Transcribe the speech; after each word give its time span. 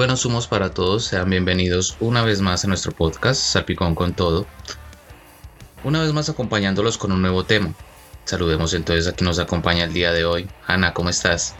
Buenos 0.00 0.24
humos 0.24 0.46
para 0.46 0.72
todos, 0.72 1.04
sean 1.04 1.28
bienvenidos 1.28 1.98
una 2.00 2.24
vez 2.24 2.40
más 2.40 2.64
a 2.64 2.68
nuestro 2.68 2.90
podcast 2.90 3.38
Salpicón 3.38 3.94
con 3.94 4.14
Todo. 4.14 4.46
Una 5.84 6.00
vez 6.00 6.14
más 6.14 6.30
acompañándolos 6.30 6.96
con 6.96 7.12
un 7.12 7.20
nuevo 7.20 7.44
tema. 7.44 7.74
Saludemos 8.24 8.72
entonces 8.72 9.06
a 9.06 9.12
quien 9.12 9.26
nos 9.26 9.38
acompaña 9.38 9.84
el 9.84 9.92
día 9.92 10.10
de 10.12 10.24
hoy. 10.24 10.48
Ana, 10.66 10.94
¿cómo 10.94 11.10
estás? 11.10 11.54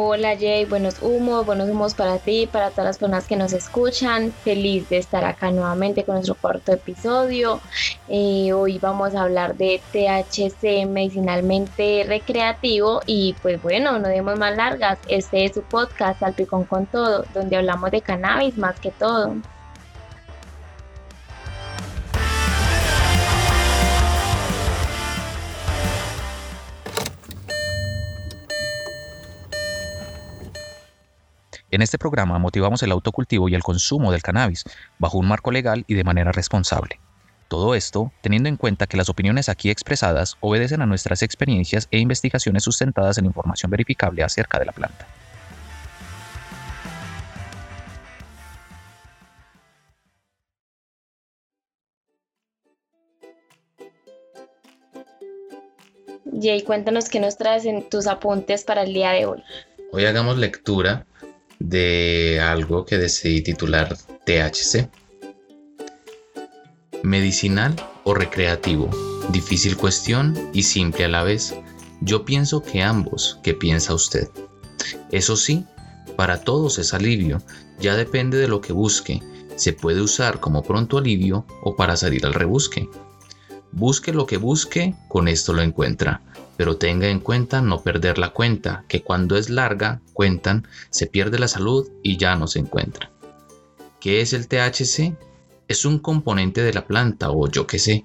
Hola 0.00 0.36
Jay, 0.38 0.64
buenos 0.64 1.02
humos, 1.02 1.44
buenos 1.44 1.68
humos 1.68 1.94
para 1.94 2.18
ti, 2.18 2.46
para 2.46 2.70
todas 2.70 2.84
las 2.84 2.98
personas 2.98 3.26
que 3.26 3.34
nos 3.34 3.52
escuchan. 3.52 4.30
Feliz 4.30 4.88
de 4.88 4.98
estar 4.98 5.24
acá 5.24 5.50
nuevamente 5.50 6.04
con 6.04 6.14
nuestro 6.14 6.36
cuarto 6.36 6.70
episodio. 6.70 7.60
Eh, 8.06 8.52
hoy 8.52 8.78
vamos 8.78 9.16
a 9.16 9.22
hablar 9.22 9.56
de 9.56 9.80
THC 9.90 10.86
medicinalmente 10.86 12.04
recreativo 12.06 13.00
y 13.06 13.34
pues 13.42 13.60
bueno, 13.60 13.98
no 13.98 14.06
demos 14.06 14.38
más 14.38 14.56
largas. 14.56 15.00
Este 15.08 15.44
es 15.46 15.54
su 15.54 15.62
podcast 15.62 16.20
Salpicón 16.20 16.62
con 16.62 16.86
todo, 16.86 17.24
donde 17.34 17.56
hablamos 17.56 17.90
de 17.90 18.00
cannabis 18.00 18.56
más 18.56 18.78
que 18.78 18.92
todo. 18.92 19.34
En 31.70 31.82
este 31.82 31.98
programa 31.98 32.38
motivamos 32.38 32.82
el 32.82 32.92
autocultivo 32.92 33.50
y 33.50 33.54
el 33.54 33.62
consumo 33.62 34.10
del 34.10 34.22
cannabis 34.22 34.64
bajo 34.98 35.18
un 35.18 35.28
marco 35.28 35.50
legal 35.50 35.84
y 35.86 35.94
de 35.94 36.04
manera 36.04 36.32
responsable. 36.32 36.98
Todo 37.46 37.74
esto 37.74 38.10
teniendo 38.22 38.48
en 38.48 38.56
cuenta 38.56 38.86
que 38.86 38.96
las 38.96 39.10
opiniones 39.10 39.50
aquí 39.50 39.68
expresadas 39.68 40.38
obedecen 40.40 40.80
a 40.80 40.86
nuestras 40.86 41.22
experiencias 41.22 41.86
e 41.90 41.98
investigaciones 41.98 42.62
sustentadas 42.62 43.18
en 43.18 43.26
información 43.26 43.70
verificable 43.70 44.22
acerca 44.22 44.58
de 44.58 44.64
la 44.64 44.72
planta. 44.72 45.06
Jay, 56.40 56.62
cuéntanos 56.62 57.10
qué 57.10 57.20
nos 57.20 57.36
traes 57.36 57.66
en 57.66 57.90
tus 57.90 58.06
apuntes 58.06 58.64
para 58.64 58.84
el 58.84 58.94
día 58.94 59.10
de 59.10 59.26
hoy. 59.26 59.42
Hoy 59.90 60.04
hagamos 60.04 60.38
lectura 60.38 61.06
de 61.58 62.40
algo 62.40 62.84
que 62.84 62.98
decidí 62.98 63.42
titular 63.42 63.96
THC. 64.24 64.88
Medicinal 67.02 67.74
o 68.04 68.14
recreativo, 68.14 68.90
difícil 69.30 69.76
cuestión 69.76 70.50
y 70.52 70.62
simple 70.62 71.04
a 71.04 71.08
la 71.08 71.22
vez. 71.22 71.54
Yo 72.00 72.24
pienso 72.24 72.62
que 72.62 72.82
ambos, 72.82 73.38
¿qué 73.42 73.54
piensa 73.54 73.94
usted? 73.94 74.28
Eso 75.10 75.36
sí, 75.36 75.64
para 76.16 76.40
todos 76.40 76.78
es 76.78 76.94
alivio, 76.94 77.42
ya 77.80 77.96
depende 77.96 78.38
de 78.38 78.48
lo 78.48 78.60
que 78.60 78.72
busque. 78.72 79.22
Se 79.56 79.72
puede 79.72 80.00
usar 80.00 80.40
como 80.40 80.62
pronto 80.62 80.98
alivio 80.98 81.44
o 81.62 81.74
para 81.74 81.96
salir 81.96 82.24
al 82.24 82.34
rebusque. 82.34 82.88
Busque 83.72 84.12
lo 84.12 84.26
que 84.26 84.36
busque, 84.36 84.94
con 85.08 85.28
esto 85.28 85.52
lo 85.52 85.62
encuentra 85.62 86.22
pero 86.58 86.76
tenga 86.76 87.08
en 87.08 87.20
cuenta 87.20 87.62
no 87.62 87.82
perder 87.82 88.18
la 88.18 88.30
cuenta, 88.30 88.84
que 88.88 89.00
cuando 89.00 89.36
es 89.36 89.48
larga, 89.48 90.02
cuentan, 90.12 90.66
se 90.90 91.06
pierde 91.06 91.38
la 91.38 91.46
salud 91.46 91.88
y 92.02 92.16
ya 92.16 92.34
no 92.34 92.48
se 92.48 92.58
encuentra. 92.58 93.12
¿Qué 94.00 94.20
es 94.20 94.32
el 94.32 94.48
THC? 94.48 95.16
Es 95.68 95.84
un 95.84 96.00
componente 96.00 96.60
de 96.62 96.72
la 96.72 96.84
planta 96.84 97.30
o 97.30 97.48
yo 97.48 97.68
qué 97.68 97.78
sé. 97.78 98.04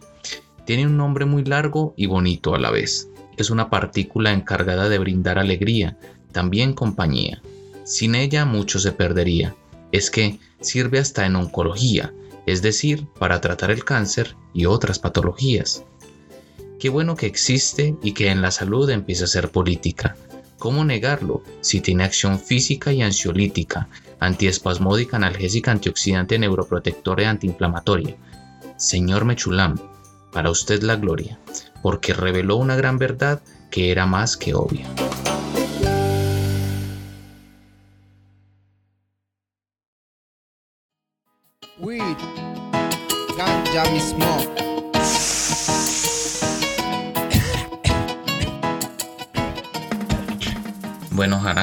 Tiene 0.66 0.86
un 0.86 0.98
nombre 0.98 1.26
muy 1.26 1.44
largo 1.44 1.96
y 1.98 2.06
bonito 2.06 2.54
a 2.54 2.60
la 2.60 2.70
vez. 2.70 3.10
Es 3.38 3.50
una 3.50 3.72
partícula 3.72 4.32
encargada 4.32 4.88
de 4.88 5.00
brindar 5.00 5.40
alegría, 5.40 5.98
también 6.32 6.74
compañía. 6.74 7.42
Sin 7.86 8.14
ella 8.14 8.46
mucho 8.46 8.78
se 8.78 8.92
perdería. 8.92 9.56
Es 9.92 10.12
que 10.12 10.40
sirve 10.62 11.00
hasta 11.00 11.26
en 11.26 11.38
oncología, 11.38 12.14
es 12.46 12.62
decir, 12.62 13.08
para 13.18 13.42
tratar 13.42 13.72
el 13.72 13.84
cáncer 13.84 14.36
y 14.54 14.68
otras 14.68 15.00
patologías. 15.00 15.86
Qué 16.84 16.90
bueno 16.90 17.16
que 17.16 17.28
existe 17.28 17.96
y 18.04 18.12
que 18.12 18.30
en 18.30 18.42
la 18.42 18.52
salud 18.52 18.90
empiece 18.90 19.24
a 19.24 19.28
ser 19.28 19.52
política. 19.52 20.18
¿Cómo 20.58 20.84
negarlo 20.84 21.42
si 21.62 21.80
tiene 21.80 22.04
acción 22.04 22.42
física 22.42 22.92
y 22.92 23.02
ansiolítica, 23.02 23.88
antiespasmódica, 24.20 25.16
analgésica, 25.16 25.72
antioxidante, 25.72 26.38
neuroprotectora 26.38 27.24
y 27.24 27.26
antiinflamatoria? 27.28 28.18
Señor 28.76 29.24
Mechulam, 29.24 29.80
para 30.34 30.50
usted 30.50 30.84
la 30.84 30.98
gloria, 30.98 31.40
porque 31.82 32.14
reveló 32.14 32.58
una 32.58 32.76
gran 32.76 32.98
verdad 32.98 33.42
que 33.72 33.90
era 33.90 34.06
más 34.06 34.36
que 34.36 34.54
obvia. 34.54 34.86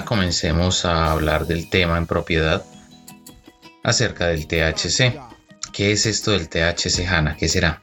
Comencemos 0.04 0.84
a 0.84 1.10
hablar 1.10 1.46
del 1.46 1.68
tema 1.68 1.98
en 1.98 2.06
propiedad 2.06 2.64
acerca 3.82 4.28
del 4.28 4.46
THC. 4.46 5.20
¿Qué 5.72 5.92
es 5.92 6.06
esto 6.06 6.30
del 6.30 6.48
THC, 6.48 7.06
Hanna? 7.08 7.36
¿Qué 7.36 7.48
será? 7.48 7.82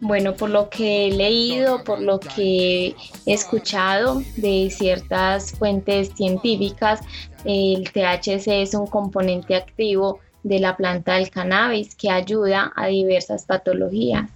Bueno, 0.00 0.34
por 0.34 0.50
lo 0.50 0.68
que 0.70 1.06
he 1.06 1.12
leído, 1.12 1.84
por 1.84 2.00
lo 2.00 2.18
que 2.18 2.96
he 3.26 3.32
escuchado 3.32 4.22
de 4.36 4.70
ciertas 4.70 5.52
fuentes 5.52 6.10
científicas, 6.16 7.00
el 7.44 7.84
THC 7.92 8.62
es 8.62 8.74
un 8.74 8.86
componente 8.86 9.54
activo 9.54 10.20
de 10.42 10.60
la 10.60 10.76
planta 10.76 11.14
del 11.14 11.30
cannabis 11.30 11.94
que 11.94 12.10
ayuda 12.10 12.72
a 12.74 12.86
diversas 12.86 13.44
patologías 13.44 14.30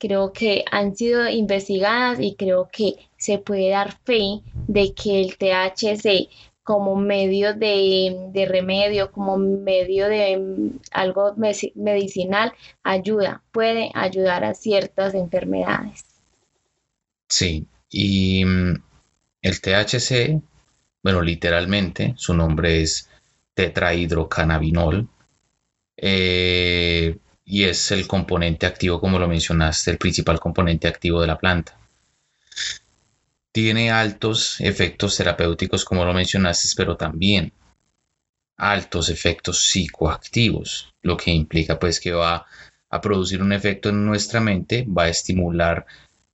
creo 0.00 0.32
que 0.32 0.64
han 0.72 0.96
sido 0.96 1.28
investigadas 1.28 2.18
y 2.20 2.34
creo 2.34 2.68
que 2.72 2.96
se 3.20 3.38
puede 3.38 3.68
dar 3.68 3.98
fe 4.04 4.40
de 4.66 4.94
que 4.94 5.20
el 5.20 5.36
THC 5.36 6.30
como 6.62 6.96
medio 6.96 7.52
de, 7.52 8.46
remedio, 8.48 9.12
como 9.12 9.36
medio 9.36 10.08
de 10.08 10.38
mm, 10.38 10.78
algo 10.92 11.34
medicinal, 11.74 12.52
ayuda, 12.82 13.42
puede 13.52 13.90
ayudar 13.94 14.44
a 14.44 14.54
ciertas 14.54 15.14
enfermedades. 15.14 16.04
Sí, 17.28 17.66
y 17.90 18.44
mm, 18.44 18.82
el 19.42 19.60
THC, 19.60 20.40
bueno, 21.02 21.22
literalmente, 21.22 22.14
su 22.16 22.34
nombre 22.34 22.82
es 22.82 23.08
tetrahidrocannabinol. 23.54 25.08
Eh, 25.96 27.18
y 27.44 27.64
es 27.64 27.90
el 27.90 28.06
componente 28.06 28.66
activo, 28.66 29.00
como 29.00 29.18
lo 29.18 29.26
mencionaste, 29.26 29.90
el 29.90 29.98
principal 29.98 30.38
componente 30.38 30.86
activo 30.86 31.20
de 31.20 31.26
la 31.26 31.36
planta. 31.36 31.79
Tiene 33.52 33.90
altos 33.90 34.60
efectos 34.60 35.16
terapéuticos, 35.16 35.84
como 35.84 36.04
lo 36.04 36.12
mencionaste, 36.12 36.68
pero 36.76 36.96
también 36.96 37.52
altos 38.56 39.08
efectos 39.08 39.64
psicoactivos, 39.64 40.94
lo 41.02 41.16
que 41.16 41.30
implica 41.30 41.78
pues 41.78 41.98
que 41.98 42.12
va 42.12 42.46
a 42.90 43.00
producir 43.00 43.42
un 43.42 43.52
efecto 43.52 43.88
en 43.88 44.04
nuestra 44.04 44.40
mente, 44.40 44.86
va 44.86 45.04
a 45.04 45.08
estimular 45.08 45.86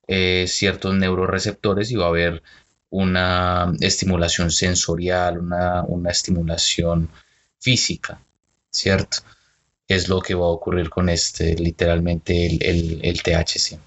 eh, 0.09 0.47
ciertos 0.49 0.95
neuroreceptores 0.95 1.91
y 1.91 1.97
va 1.97 2.07
a 2.07 2.09
haber 2.09 2.43
una 2.91 3.73
estimulación 3.81 4.51
sensorial, 4.51 5.39
una, 5.39 5.83
una 5.85 6.11
estimulación 6.11 7.11
física, 7.59 8.21
¿cierto? 8.71 9.19
es 9.89 10.09
lo 10.09 10.21
que 10.21 10.35
va 10.35 10.47
a 10.47 10.51
ocurrir 10.51 10.91
con 10.91 11.09
este, 11.09 11.55
literalmente 11.57 12.47
el, 12.47 13.01
el, 13.03 13.23
THC, 13.23 13.79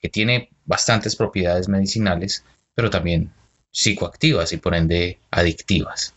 que 0.00 0.08
tiene 0.08 0.50
bastantes 0.64 1.16
propiedades 1.16 1.68
medicinales, 1.68 2.44
pero 2.76 2.90
también 2.90 3.32
psicoactivas 3.72 4.52
y 4.52 4.58
por 4.58 4.74
ende 4.74 5.18
adictivas. 5.32 6.14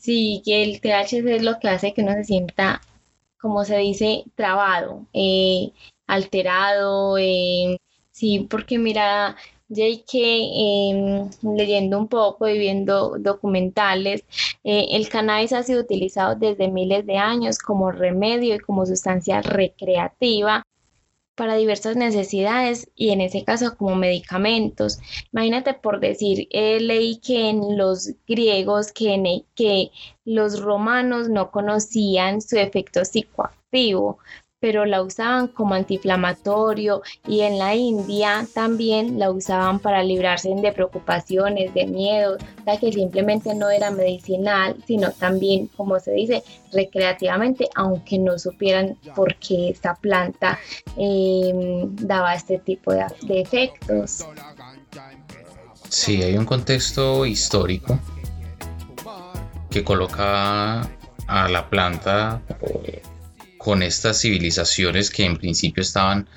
Sí, 0.00 0.40
que 0.44 0.62
el 0.62 0.80
THC 0.80 1.36
es 1.36 1.42
lo 1.42 1.58
que 1.58 1.68
hace 1.68 1.92
que 1.92 2.02
uno 2.02 2.14
se 2.14 2.24
sienta, 2.24 2.80
como 3.40 3.64
se 3.64 3.76
dice, 3.78 4.24
trabado, 4.34 5.06
eh, 5.12 5.72
alterado. 6.06 7.18
Eh, 7.18 7.76
sí, 8.12 8.46
porque 8.48 8.78
mira, 8.78 9.36
JK, 9.68 10.14
em, 10.14 11.30
leyendo 11.56 11.98
un 11.98 12.08
poco 12.08 12.48
y 12.48 12.58
viendo 12.58 13.18
documentales, 13.18 14.24
eh, 14.64 14.86
el 14.92 15.08
cannabis 15.08 15.52
ha 15.52 15.62
sido 15.64 15.80
utilizado 15.82 16.36
desde 16.36 16.68
miles 16.68 17.04
de 17.06 17.18
años 17.18 17.58
como 17.58 17.90
remedio 17.90 18.54
y 18.54 18.60
como 18.60 18.86
sustancia 18.86 19.42
recreativa 19.42 20.62
para 21.36 21.54
diversas 21.54 21.96
necesidades 21.96 22.90
y 22.96 23.10
en 23.10 23.20
ese 23.20 23.44
caso 23.44 23.76
como 23.76 23.94
medicamentos. 23.94 24.98
Imagínate 25.32 25.74
por 25.74 26.00
decir, 26.00 26.48
eh, 26.50 26.80
que 27.22 27.50
en 27.50 27.78
los 27.78 28.10
griegos, 28.26 28.90
que, 28.90 29.44
que 29.54 29.90
los 30.24 30.60
romanos 30.60 31.28
no 31.28 31.50
conocían 31.50 32.40
su 32.40 32.56
efecto 32.56 33.04
psicoactivo, 33.04 34.18
pero 34.60 34.84
la 34.84 35.02
usaban 35.02 35.48
como 35.48 35.74
antiinflamatorio 35.74 37.02
y 37.26 37.40
en 37.40 37.58
la 37.58 37.74
India 37.74 38.46
también 38.54 39.18
la 39.18 39.30
usaban 39.30 39.78
para 39.78 40.02
librarse 40.02 40.48
de 40.54 40.72
preocupaciones, 40.72 41.74
de 41.74 41.86
miedos, 41.86 42.42
o 42.60 42.64
sea 42.64 42.78
que 42.78 42.92
simplemente 42.92 43.54
no 43.54 43.68
era 43.68 43.90
medicinal, 43.90 44.76
sino 44.86 45.12
también, 45.12 45.66
como 45.76 46.00
se 46.00 46.12
dice, 46.12 46.42
recreativamente, 46.72 47.68
aunque 47.74 48.18
no 48.18 48.38
supieran 48.38 48.96
por 49.14 49.34
qué 49.36 49.70
esta 49.70 49.94
planta 49.94 50.58
em, 50.96 51.94
daba 51.96 52.34
este 52.34 52.58
tipo 52.58 52.92
de, 52.92 53.04
de 53.22 53.40
efectos. 53.40 54.26
Sí, 55.88 56.22
hay 56.22 56.36
un 56.36 56.44
contexto 56.44 57.26
histórico 57.26 57.98
que 59.70 59.84
coloca 59.84 60.80
a 61.26 61.48
la 61.48 61.68
planta 61.68 62.40
con 63.66 63.82
estas 63.82 64.20
civilizaciones 64.20 65.10
que 65.10 65.24
en 65.24 65.38
principio 65.38 65.82
estaban 65.82 66.28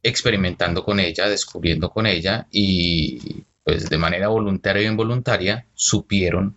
experimentando 0.00 0.84
con 0.84 1.00
ella, 1.00 1.28
descubriendo 1.28 1.90
con 1.90 2.06
ella 2.06 2.46
y 2.52 3.42
pues 3.64 3.88
de 3.88 3.98
manera 3.98 4.28
voluntaria 4.28 4.88
o 4.88 4.92
involuntaria 4.92 5.66
supieron 5.74 6.56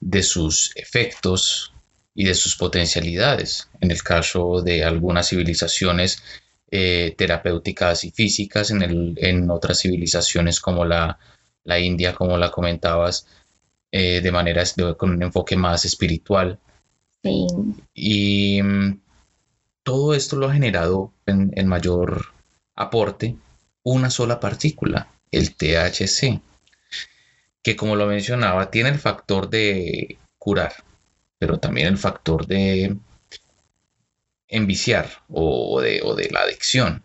de 0.00 0.24
sus 0.24 0.72
efectos 0.74 1.72
y 2.16 2.24
de 2.24 2.34
sus 2.34 2.56
potencialidades. 2.56 3.68
En 3.80 3.92
el 3.92 4.02
caso 4.02 4.60
de 4.60 4.82
algunas 4.82 5.28
civilizaciones 5.28 6.20
eh, 6.72 7.14
terapéuticas 7.16 8.02
y 8.02 8.10
físicas, 8.10 8.72
en, 8.72 9.50
otras 9.52 9.78
civilizaciones 9.82 10.58
como 10.58 10.84
la, 10.84 11.16
India, 11.78 12.12
como 12.12 12.36
la 12.38 12.50
comentabas, 12.50 13.28
eh, 13.92 14.20
de 14.20 14.32
manera 14.32 14.64
con 14.98 15.10
un 15.10 15.22
enfoque 15.22 15.56
más 15.56 15.84
espiritual. 15.84 16.58
Y 17.94 18.62
mm, 18.62 19.00
todo 19.82 20.14
esto 20.14 20.36
lo 20.36 20.48
ha 20.48 20.52
generado 20.52 21.12
en, 21.26 21.66
mayor 21.66 22.26
aporte 22.74 23.36
una 23.82 24.10
sola 24.10 24.40
partícula, 24.40 25.08
el 25.30 25.54
THC, 25.54 26.40
que 27.62 27.76
como 27.76 27.96
lo 27.96 28.06
mencionaba, 28.06 28.70
tiene 28.70 28.90
el 28.90 28.98
factor 28.98 29.48
de 29.48 30.18
curar, 30.38 30.72
pero 31.38 31.58
también 31.58 31.88
el 31.88 31.98
factor 31.98 32.46
de 32.46 32.96
enviciar 34.48 35.08
o 35.28 35.80
de, 35.80 36.02
o 36.02 36.14
de 36.14 36.30
la 36.30 36.40
adicción. 36.40 37.02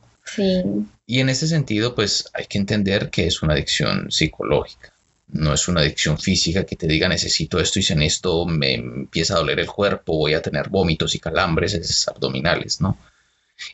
Y 1.06 1.20
en 1.20 1.30
ese 1.30 1.48
sentido, 1.48 1.94
pues 1.94 2.30
hay 2.34 2.46
que 2.46 2.58
entender 2.58 3.10
que 3.10 3.28
es 3.28 3.42
una 3.44 3.54
adicción 3.54 4.12
psicológica 4.12 4.94
no 5.34 5.54
es 5.54 5.68
una 5.68 5.82
adicción 5.82 6.18
física 6.18 6.66
que 6.66 6.76
te 6.76 6.88
diga 6.88 7.08
necesito 7.08 7.60
esto 7.60 7.80
y 7.80 7.86
en 7.90 8.02
esto 8.02 8.46
me 8.46 8.74
empieza 8.74 9.36
a 9.36 9.38
doler 9.38 9.60
el 9.60 9.68
cuerpo, 9.68 10.18
voy 10.18 10.34
a 10.34 10.42
tener 10.42 10.70
vómitos 10.70 11.16
y 11.16 11.20
calambres 11.20 12.08
abdominales, 12.08 12.82
¿no? 12.82 12.98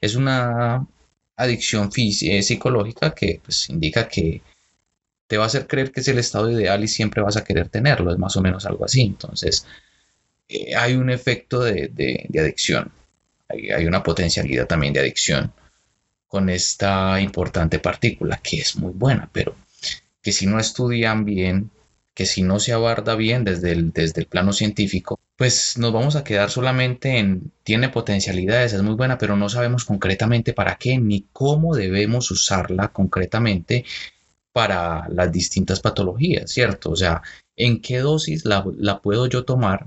Es 0.02 0.16
una 0.16 0.86
adicción 1.36 1.90
eh, 1.96 2.44
psicológica 2.44 3.14
que 3.14 3.42
pues, 3.44 3.70
indica 3.70 4.08
que 4.08 4.42
te 5.28 5.38
va 5.38 5.46
a 5.46 5.48
hacer 5.48 5.68
creer 5.68 5.92
que 5.92 6.02
es 6.02 6.08
el 6.08 6.20
estado 6.20 6.52
ideal 6.52 6.84
y 6.84 6.88
siempre 6.88 7.22
vas 7.22 7.38
a 7.38 7.44
querer 7.44 7.70
tenerlo, 7.70 8.12
es 8.12 8.18
más 8.18 8.36
o 8.38 8.42
menos 8.42 8.66
algo 8.66 8.86
así. 8.86 9.02
Entonces, 9.02 9.66
eh, 10.50 10.76
hay 10.76 10.96
un 10.96 11.10
efecto 11.10 11.62
de, 11.62 12.28
adicción, 12.40 12.92
hay 13.50 13.86
una 13.86 14.04
potencialidad 14.04 14.68
también 14.68 14.94
de 14.94 15.02
adicción 15.02 15.52
con 16.28 16.50
esta 16.50 17.20
importante 17.22 17.80
partícula 17.80 18.38
que 18.38 18.58
es 18.60 18.76
muy 18.76 18.92
buena, 18.94 19.30
pero 19.32 19.56
que 20.28 20.34
si 20.34 20.46
no 20.46 20.60
estudian 20.60 21.24
bien, 21.24 21.72
que 22.14 22.26
si 22.26 22.44
no 22.44 22.60
se 22.60 22.74
abarda 22.74 23.16
bien 23.16 23.46
desde 23.46 23.72
el, 23.72 23.94
desde 23.94 24.20
el 24.20 24.28
plano 24.28 24.52
científico, 24.52 25.22
pues 25.38 25.78
nos 25.78 25.94
vamos 25.94 26.18
a 26.18 26.26
quedar 26.26 26.50
solamente 26.50 27.18
en 27.18 27.54
tiene 27.64 27.88
potencialidades, 27.88 28.74
es 28.74 28.82
muy 28.82 28.96
buena, 28.96 29.18
pero 29.18 29.38
no 29.38 29.48
sabemos 29.48 29.86
concretamente 29.86 30.52
para 30.52 30.76
qué 30.76 30.98
ni 30.98 31.28
cómo 31.32 31.78
debemos 31.78 32.30
usarla 32.30 32.90
concretamente 32.90 33.86
para 34.52 35.08
las 35.08 35.32
distintas 35.32 35.80
patologías, 35.80 36.52
¿cierto? 36.52 36.92
O 36.92 36.98
sea, 36.98 37.22
¿en 37.56 37.82
qué 37.82 38.00
dosis 38.00 38.44
la, 38.44 38.66
puedo 39.02 39.28
yo 39.28 39.46
tomar 39.46 39.86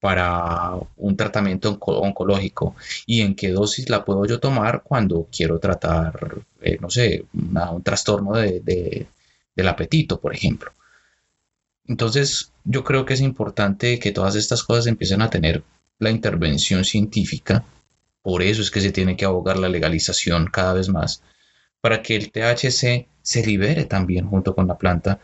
para 0.00 0.72
un 0.98 1.16
tratamiento 1.16 1.78
oncológico 1.80 2.76
y 3.06 3.22
en 3.22 3.34
qué 3.34 3.52
dosis 3.52 3.88
la 3.88 4.04
puedo 4.04 4.26
yo 4.26 4.38
tomar 4.38 4.82
cuando 4.82 5.28
quiero 5.34 5.58
tratar, 5.58 6.42
eh, 6.60 6.76
no 6.78 6.90
sé, 6.90 7.24
un 7.32 7.82
trastorno 7.82 8.34
de, 8.34 9.06
del 9.58 9.68
apetito, 9.68 10.20
por 10.20 10.32
ejemplo. 10.34 10.72
Entonces, 11.84 12.52
yo 12.64 12.84
creo 12.84 13.04
que 13.04 13.14
es 13.14 13.20
importante 13.20 13.98
que 13.98 14.12
todas 14.12 14.36
estas 14.36 14.62
cosas 14.62 14.86
empiecen 14.86 15.20
a 15.20 15.30
tener 15.30 15.64
la 15.98 16.10
intervención 16.10 16.84
científica. 16.84 17.64
Por 18.22 18.42
eso 18.42 18.62
es 18.62 18.70
que 18.70 18.80
se 18.80 18.92
tiene 18.92 19.16
que 19.16 19.24
abogar 19.24 19.58
la 19.58 19.68
legalización 19.68 20.46
cada 20.46 20.74
vez 20.74 20.88
más, 20.88 21.22
para 21.80 22.02
que 22.02 22.14
el 22.14 22.30
THC 22.30 23.08
se 23.20 23.46
libere 23.46 23.84
también 23.84 24.28
junto 24.28 24.54
con 24.54 24.68
la 24.68 24.78
planta 24.78 25.18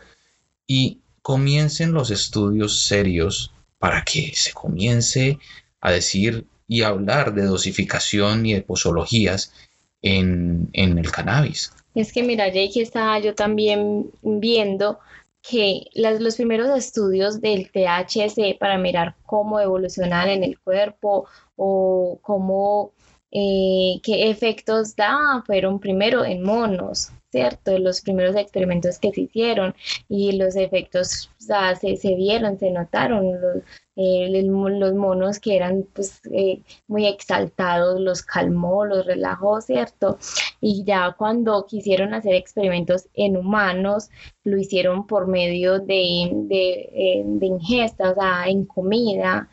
y 0.67 0.99
comiencen 1.21 1.93
los 1.93 2.11
estudios 2.11 2.85
serios 2.87 3.53
para 3.79 4.03
que 4.03 4.33
se 4.35 4.51
comience 4.51 5.39
a 5.79 5.91
decir 5.91 6.45
y 6.67 6.81
hablar 6.81 7.33
de 7.33 7.43
dosificación 7.43 8.45
y 8.45 8.53
de 8.53 8.63
posologías 8.63 9.53
en, 10.01 10.69
en 10.73 10.97
el 10.97 11.09
cannabis. 11.09 11.71
Es 11.95 12.11
que 12.11 12.23
mira, 12.23 12.49
Jake, 12.49 12.81
estaba 12.81 13.17
yo 13.19 13.33
también 13.33 14.11
viendo 14.21 14.99
que 15.41 15.87
los 15.95 16.35
primeros 16.35 16.69
estudios 16.77 17.39
del 17.39 17.71
THC 17.71 18.57
para 18.59 18.77
mirar 18.77 19.15
cómo 19.25 19.59
evolucionar 19.59 20.27
en 20.27 20.43
el 20.43 20.59
cuerpo 20.59 21.27
o 21.55 22.19
cómo, 22.21 22.91
eh, 23.31 23.99
qué 24.03 24.29
efectos 24.29 24.95
da, 24.95 25.43
fueron 25.45 25.79
primero 25.79 26.25
en 26.25 26.43
monos, 26.43 27.11
¿cierto? 27.31 27.77
Los 27.77 28.01
primeros 28.01 28.35
experimentos 28.35 28.97
que 28.99 29.11
se 29.11 29.21
hicieron 29.21 29.75
y 30.09 30.33
los 30.33 30.55
efectos 30.55 31.29
se, 31.37 31.95
se, 31.97 32.15
vieron, 32.15 32.57
se 32.59 32.71
notaron. 32.71 33.39
Los, 33.39 33.63
eh, 33.97 34.41
los 34.43 34.93
monos 34.93 35.39
que 35.39 35.55
eran 35.55 35.87
pues, 35.93 36.21
eh, 36.31 36.61
muy 36.87 37.07
exaltados, 37.07 38.01
los 38.01 38.23
calmó, 38.23 38.83
los 38.85 39.05
relajó, 39.05 39.61
¿cierto? 39.61 40.17
Y 40.67 40.83
ya 40.83 41.13
cuando 41.15 41.67
quisieron 41.67 42.15
hacer 42.15 42.33
experimentos 42.33 43.07
en 43.13 43.37
humanos, 43.37 44.09
lo 44.43 44.57
hicieron 44.57 45.05
por 45.05 45.27
medio 45.27 45.77
de, 45.77 46.31
de, 46.33 46.89
eh, 46.91 47.23
de 47.23 47.45
ingesta, 47.45 48.09
o 48.09 48.15
sea, 48.15 48.47
en 48.47 48.65
comida, 48.65 49.47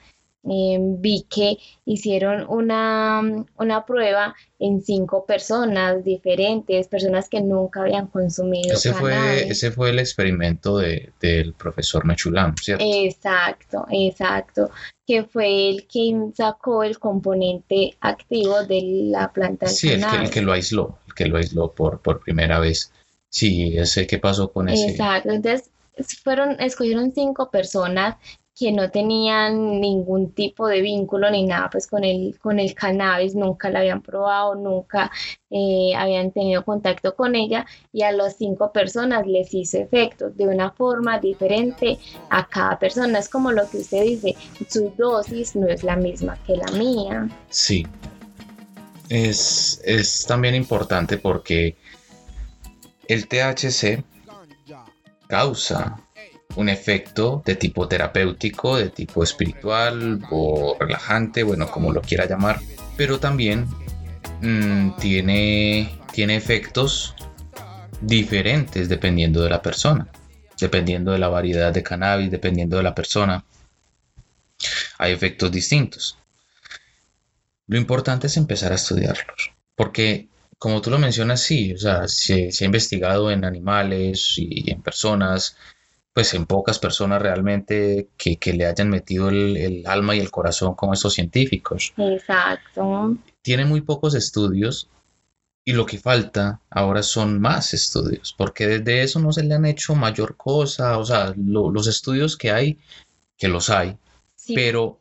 Em, 0.45 1.01
vi 1.01 1.25
que 1.31 1.59
hicieron 1.85 2.45
una, 2.49 3.23
una, 3.59 3.87
prueba 3.87 4.35
en 4.59 4.83
cinco 4.83 5.25
personas 5.25 6.03
diferentes, 6.03 6.89
personas 6.89 7.29
que 7.29 7.41
nunca 7.41 7.83
habían 7.83 8.09
consumido. 8.09 8.75
Ese, 8.75 8.93
fue, 8.93 9.49
ese 9.49 9.71
fue 9.71 9.91
el 9.91 10.01
experimento 10.01 10.79
de, 10.79 11.13
del 11.21 11.53
profesor 11.53 12.05
Mechulam, 12.05 12.57
¿cierto? 12.57 12.85
Exacto, 12.85 13.87
exacto, 13.93 14.71
que 15.07 15.23
fue 15.23 15.71
el 15.71 15.87
que 15.87 16.13
sacó 16.35 16.83
el 16.83 16.99
componente 16.99 17.97
activo 18.01 18.65
de 18.65 18.81
la 19.11 19.33
planta 19.33 19.69
Sí, 19.69 19.91
el 19.91 20.05
que, 20.05 20.17
el 20.17 20.31
que, 20.31 20.43
lo 20.43 20.53
aisló, 20.53 20.99
el 21.07 21.15
que 21.15 21.27
lo 21.27 21.37
aisló 21.37 21.71
por, 21.71 22.01
por 22.01 22.21
primera 22.21 22.59
vez. 22.59 22.91
Sí, 23.29 23.77
ese 23.77 24.09
qué 24.09 24.19
pasó 24.19 24.53
con 24.53 24.69
ese. 24.69 24.91
Exacto, 24.91 25.31
entonces 25.31 25.71
fueron, 26.25 26.61
escogieron 26.61 27.13
cinco 27.13 27.51
personas 27.51 28.17
que 28.59 28.71
no 28.71 28.91
tenían 28.91 29.81
ningún 29.81 30.33
tipo 30.33 30.67
de 30.67 30.83
vínculo 30.83 31.31
ni 31.31 31.45
nada 31.45 31.71
pues 31.71 31.87
con 31.87 32.05
el, 32.05 32.39
con 32.39 32.61
el 32.61 32.75
cannabis, 32.75 33.35
nunca 33.35 33.71
la 33.71 33.81
habían 33.81 34.03
probado, 34.03 34.55
nunca 34.55 35.11
eh, 35.51 35.95
habían 35.97 36.33
tenido 36.33 36.65
contacto 36.65 37.15
con 37.17 37.35
ella 37.35 37.65
y 37.93 38.03
a 38.03 38.13
las 38.13 38.37
cinco 38.37 38.71
personas 38.73 39.27
les 39.27 39.55
hizo 39.55 39.79
efecto 39.79 40.31
de 40.31 40.49
una 40.49 40.71
forma 40.71 41.19
diferente 41.19 41.99
a 42.29 42.47
cada 42.47 42.79
persona. 42.79 43.19
Es 43.19 43.29
como 43.29 43.53
lo 43.53 43.69
que 43.71 43.79
usted 43.79 44.03
dice, 44.03 44.37
su 44.69 44.93
dosis 44.99 45.57
no 45.57 45.67
es 45.69 45.83
la 45.83 45.97
misma 45.97 46.37
que 46.47 46.57
la 46.57 46.71
mía. 46.73 47.29
Sí, 47.49 47.87
es, 49.09 49.81
es 49.85 50.27
también 50.27 50.55
importante 50.55 51.17
porque 51.17 51.77
el 53.09 53.29
THC 53.29 54.05
causa 55.27 56.03
un 56.57 56.69
efecto 56.69 57.43
de 57.45 57.57
tipo 57.57 57.89
terapéutico, 57.89 58.77
de 58.77 58.91
tipo 58.91 59.23
espiritual 59.23 60.21
o 60.31 60.77
relajante, 60.79 61.43
bueno, 61.43 61.71
como 61.71 61.93
lo 61.93 62.03
quiera 62.03 62.27
llamar, 62.27 62.61
pero 62.97 63.19
también 63.19 63.67
mm, 64.41 64.97
tiene, 64.99 65.99
tiene 66.13 66.37
efectos 66.37 67.15
diferentes 68.01 68.89
dependiendo 68.89 69.43
de 69.43 69.51
la 69.51 69.63
persona, 69.63 70.09
dependiendo 70.59 71.13
de 71.13 71.19
la 71.19 71.29
variedad 71.29 71.73
de 71.73 71.83
cannabis, 71.83 72.31
dependiendo 72.31 72.77
de 72.77 72.83
la 72.83 72.95
persona. 72.95 73.45
Hay 74.99 75.13
efectos 75.13 75.51
distintos. 75.51 76.19
Lo 77.67 77.79
importante 77.79 78.27
es 78.27 78.37
empezar 78.37 78.73
a 78.73 78.77
estudiarlos, 78.77 79.53
porque 79.75 80.29
como 80.59 80.81
tú 80.81 80.91
lo 80.91 80.99
mencionas, 80.99 81.41
sí, 81.41 81.73
o 81.73 81.79
sea, 81.79 82.07
se, 82.07 82.53
se 82.53 82.65
ha 82.65 82.67
investigado 82.67 83.31
en 83.31 83.45
animales 83.45 84.35
y 84.37 84.71
en 84.71 84.81
personas, 84.81 85.57
pues 86.13 86.35
en 86.35 86.47
pocas 86.47 86.79
personas 86.79 87.23
realmente 87.23 88.09
que, 88.17 88.39
le 88.53 88.67
hayan 88.67 88.91
metido 88.91 89.31
el, 89.31 89.85
alma 89.87 90.15
y 90.15 90.21
el 90.21 90.31
corazón 90.31 90.75
como 90.75 90.93
estos 90.93 91.15
científicos. 91.15 91.95
Exacto. 91.97 93.17
Tiene 93.41 93.65
muy 93.65 93.81
pocos 93.81 94.15
estudios 94.15 94.89
y 95.65 95.73
lo 95.73 95.87
que 95.87 95.99
falta 95.99 96.61
ahora 96.71 97.03
son 97.03 97.41
más 97.41 97.73
estudios, 97.73 98.35
porque 98.37 98.67
desde 98.67 99.03
eso 99.03 99.21
no 99.21 99.33
se 99.33 99.45
le 99.45 99.55
han 99.55 99.65
hecho 99.65 99.95
mayor 99.95 100.37
cosa, 100.37 100.99
o 100.99 101.05
sea, 101.05 101.33
los 101.37 101.87
estudios 101.87 102.37
que 102.37 102.51
hay, 102.51 102.79
que 103.39 103.49
los 103.49 103.71
hay, 103.71 103.97
pero 104.55 104.99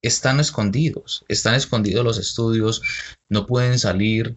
están 0.00 0.40
escondidos, 0.40 1.24
están 1.28 1.54
escondidos 1.54 2.04
los 2.04 2.18
estudios, 2.18 2.82
no 3.28 3.46
pueden 3.46 3.78
salir 3.78 4.36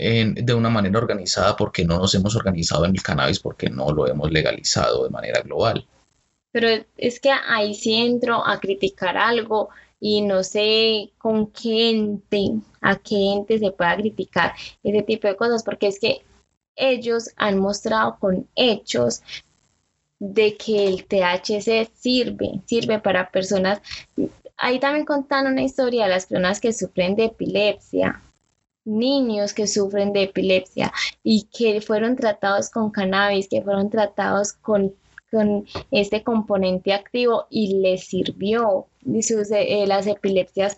de 0.00 0.54
una 0.54 0.70
manera 0.70 0.98
organizada 0.98 1.56
porque 1.56 1.84
no 1.84 1.98
nos 1.98 2.14
hemos 2.14 2.34
organizado 2.34 2.86
en 2.86 2.92
el 2.92 3.02
cannabis, 3.02 3.38
porque 3.38 3.68
no 3.68 3.92
lo 3.92 4.06
hemos 4.06 4.30
legalizado 4.30 5.04
de 5.04 5.10
manera 5.10 5.42
global. 5.42 5.86
Pero 6.52 6.68
es 6.96 7.20
que 7.20 7.30
ahí 7.30 7.74
sí 7.74 7.94
entro 7.94 8.44
a 8.46 8.58
criticar 8.58 9.16
algo 9.18 9.68
y 10.00 10.22
no 10.22 10.42
sé 10.42 11.10
con 11.18 11.48
qué 11.52 11.90
ente, 11.90 12.52
a 12.80 12.96
qué 12.96 13.32
ente 13.34 13.58
se 13.58 13.72
pueda 13.72 13.96
criticar 13.96 14.54
ese 14.82 15.02
tipo 15.02 15.28
de 15.28 15.36
cosas, 15.36 15.62
porque 15.62 15.88
es 15.88 16.00
que 16.00 16.22
ellos 16.76 17.30
han 17.36 17.58
mostrado 17.58 18.16
con 18.18 18.48
hechos 18.56 19.22
de 20.18 20.56
que 20.56 20.86
el 20.86 21.04
THC 21.04 21.90
sirve, 21.94 22.60
sirve 22.64 22.98
para 23.00 23.30
personas. 23.30 23.80
Ahí 24.56 24.80
también 24.80 25.04
contan 25.04 25.46
una 25.46 25.62
historia 25.62 26.04
de 26.04 26.10
las 26.10 26.26
personas 26.26 26.58
que 26.58 26.72
sufren 26.72 27.16
de 27.16 27.26
epilepsia, 27.26 28.22
niños 28.84 29.54
que 29.54 29.66
sufren 29.66 30.12
de 30.12 30.24
epilepsia 30.24 30.92
y 31.22 31.48
que 31.52 31.80
fueron 31.80 32.16
tratados 32.16 32.70
con 32.70 32.90
cannabis, 32.90 33.48
que 33.48 33.62
fueron 33.62 33.90
tratados 33.90 34.52
con, 34.52 34.94
con 35.30 35.66
este 35.90 36.22
componente 36.22 36.92
activo 36.92 37.46
y 37.50 37.80
les 37.80 38.06
sirvió. 38.06 38.86
Sus, 39.22 39.50
eh, 39.50 39.84
las 39.86 40.06
epilepsias 40.06 40.76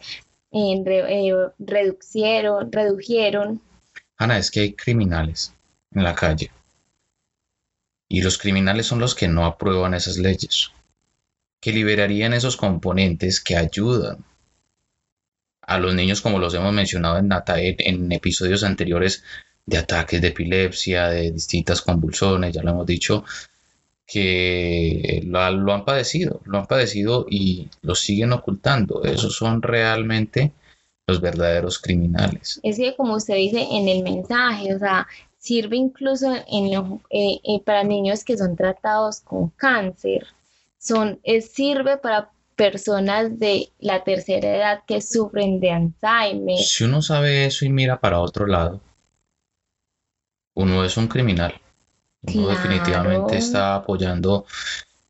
eh, 0.52 1.32
reducieron, 1.58 2.70
redujeron. 2.70 3.60
Ana, 4.18 4.38
es 4.38 4.50
que 4.50 4.60
hay 4.60 4.72
criminales 4.74 5.54
en 5.92 6.04
la 6.04 6.14
calle 6.14 6.50
y 8.12 8.20
los 8.20 8.36
criminales 8.36 8.86
son 8.86 8.98
los 8.98 9.14
que 9.14 9.26
no 9.26 9.46
aprueban 9.46 9.94
esas 9.94 10.18
leyes, 10.18 10.70
que 11.62 11.72
liberarían 11.72 12.34
esos 12.34 12.58
componentes 12.58 13.40
que 13.40 13.56
ayudan 13.56 14.22
a 15.62 15.78
los 15.78 15.94
niños, 15.94 16.20
como 16.20 16.38
los 16.38 16.54
hemos 16.54 16.72
mencionado 16.72 17.18
en, 17.18 17.30
en 17.78 18.12
episodios 18.12 18.64
anteriores, 18.64 19.24
de 19.64 19.78
ataques 19.78 20.20
de 20.20 20.28
epilepsia, 20.28 21.08
de 21.08 21.30
distintas 21.30 21.80
convulsiones, 21.82 22.52
ya 22.52 22.62
lo 22.62 22.70
hemos 22.70 22.86
dicho, 22.86 23.24
que 24.06 25.22
lo, 25.24 25.40
han 25.40 25.84
padecido, 25.84 26.40
lo 26.44 26.58
han 26.58 26.66
padecido 26.66 27.26
y 27.30 27.68
lo 27.82 27.94
siguen 27.94 28.32
ocultando. 28.32 29.04
Esos 29.04 29.36
son 29.36 29.62
realmente 29.62 30.52
los 31.06 31.20
verdaderos 31.20 31.78
criminales. 31.78 32.60
Es 32.62 32.76
que 32.76 32.94
como 32.96 33.14
usted 33.14 33.36
dice 33.36 33.66
en 33.70 33.88
el 33.88 34.02
mensaje, 34.02 34.74
o 34.74 34.78
sea, 34.78 35.06
Sirve 35.42 35.76
incluso 35.76 36.32
en 36.46 36.72
eh, 37.10 37.40
eh, 37.42 37.60
para 37.64 37.82
niños 37.82 38.22
que 38.22 38.36
son 38.36 38.54
tratados 38.54 39.22
con 39.22 39.48
cáncer. 39.48 40.24
Son, 40.78 41.18
sirve 41.50 41.96
para 41.96 42.30
personas 42.62 43.40
de 43.40 43.72
la 43.80 44.04
tercera 44.04 44.56
edad 44.56 44.82
que 44.86 45.00
sufren 45.00 45.58
de 45.58 45.72
Alzheimer. 45.72 46.58
Si 46.58 46.84
uno 46.84 47.02
sabe 47.02 47.44
eso 47.44 47.64
y 47.64 47.70
mira 47.70 47.98
para 47.98 48.20
otro 48.20 48.46
lado, 48.46 48.80
uno 50.54 50.84
es 50.84 50.96
un 50.96 51.08
criminal. 51.08 51.60
Uno 52.22 52.46
definitivamente 52.50 53.36
está 53.36 53.74
apoyando, 53.74 54.46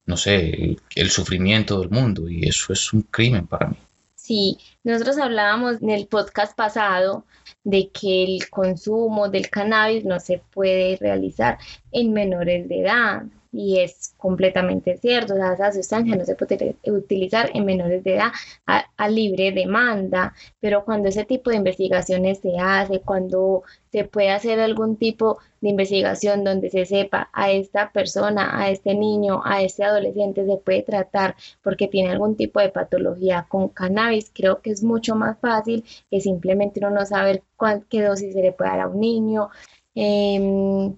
no 0.07 0.17
sé, 0.17 0.79
el, 0.95 1.11
sufrimiento 1.11 1.79
del 1.79 1.91
mundo 1.91 2.27
y 2.27 2.49
eso 2.49 2.73
es 2.73 2.91
un 2.95 3.03
crimen 3.03 3.47
para 3.47 3.69
mí. 3.69 3.77
Sí, 4.15 4.57
nosotros 4.83 5.19
hablábamos 5.19 5.83
en 5.83 5.91
el 5.91 6.07
podcast 6.07 6.57
pasado 6.57 7.27
de 7.65 7.91
que 7.91 8.25
el 8.25 8.49
consumo 8.49 9.29
del 9.29 9.51
cannabis 9.51 10.07
no 10.07 10.19
se 10.21 10.41
puede 10.55 10.97
realizar 10.99 11.59
en 11.91 12.15
menores 12.15 12.67
de 12.67 12.81
edad. 12.81 13.25
Y 13.55 13.81
es 13.81 14.15
completamente 14.17 14.97
cierto, 14.97 15.35
esa 15.37 15.73
sustancia 15.73 16.17
no 16.17 16.25
se 16.25 16.35
puede 16.35 16.77
utilizar 16.87 17.51
en 17.53 17.67
menores 17.67 18.03
de 18.03 18.15
edad 18.15 18.33
a, 18.67 19.09
libre 19.09 19.53
demanda, 19.53 20.33
pero 20.59 20.85
cuando 20.87 21.11
ese 21.11 21.25
tipo 21.25 21.51
de 21.51 21.57
investigaciones 21.57 22.39
se 22.39 22.59
hace, 22.59 23.01
cuando 23.01 23.63
se 23.91 24.05
puede 24.05 24.31
hacer 24.31 24.59
algún 24.59 24.97
tipo 24.97 25.39
de 25.61 25.69
investigación 25.69 26.45
donde 26.45 26.71
se 26.71 26.87
sepa 26.87 27.29
a 27.33 27.51
esta 27.51 27.93
persona, 27.93 28.59
a 28.59 28.71
este 28.71 28.95
niño, 28.95 29.43
a 29.45 29.61
este 29.63 29.85
adolescente 29.85 30.47
se 30.47 30.57
puede 30.57 30.83
tratar 30.83 31.37
porque 31.63 31.89
tiene 31.89 32.11
algún 32.11 32.37
tipo 32.37 32.59
de 32.61 32.71
patología 32.71 33.47
con 33.51 33.69
cannabis, 33.69 34.31
creo 34.33 34.63
que 34.63 34.71
es 34.71 34.83
mucho 34.83 35.15
más 35.15 35.39
fácil 35.41 35.85
que 36.11 36.21
simplemente 36.21 36.81
uno 36.81 36.91
no 36.91 37.05
saber 37.05 37.43
cuál, 37.57 37.85
qué 37.91 38.03
dosis 38.03 38.33
se 38.33 38.41
le 38.41 38.53
puede 38.53 38.71
dar 38.71 38.81
a 38.81 38.89
un 38.89 39.01
niño. 39.01 39.51
Em, 39.95 40.95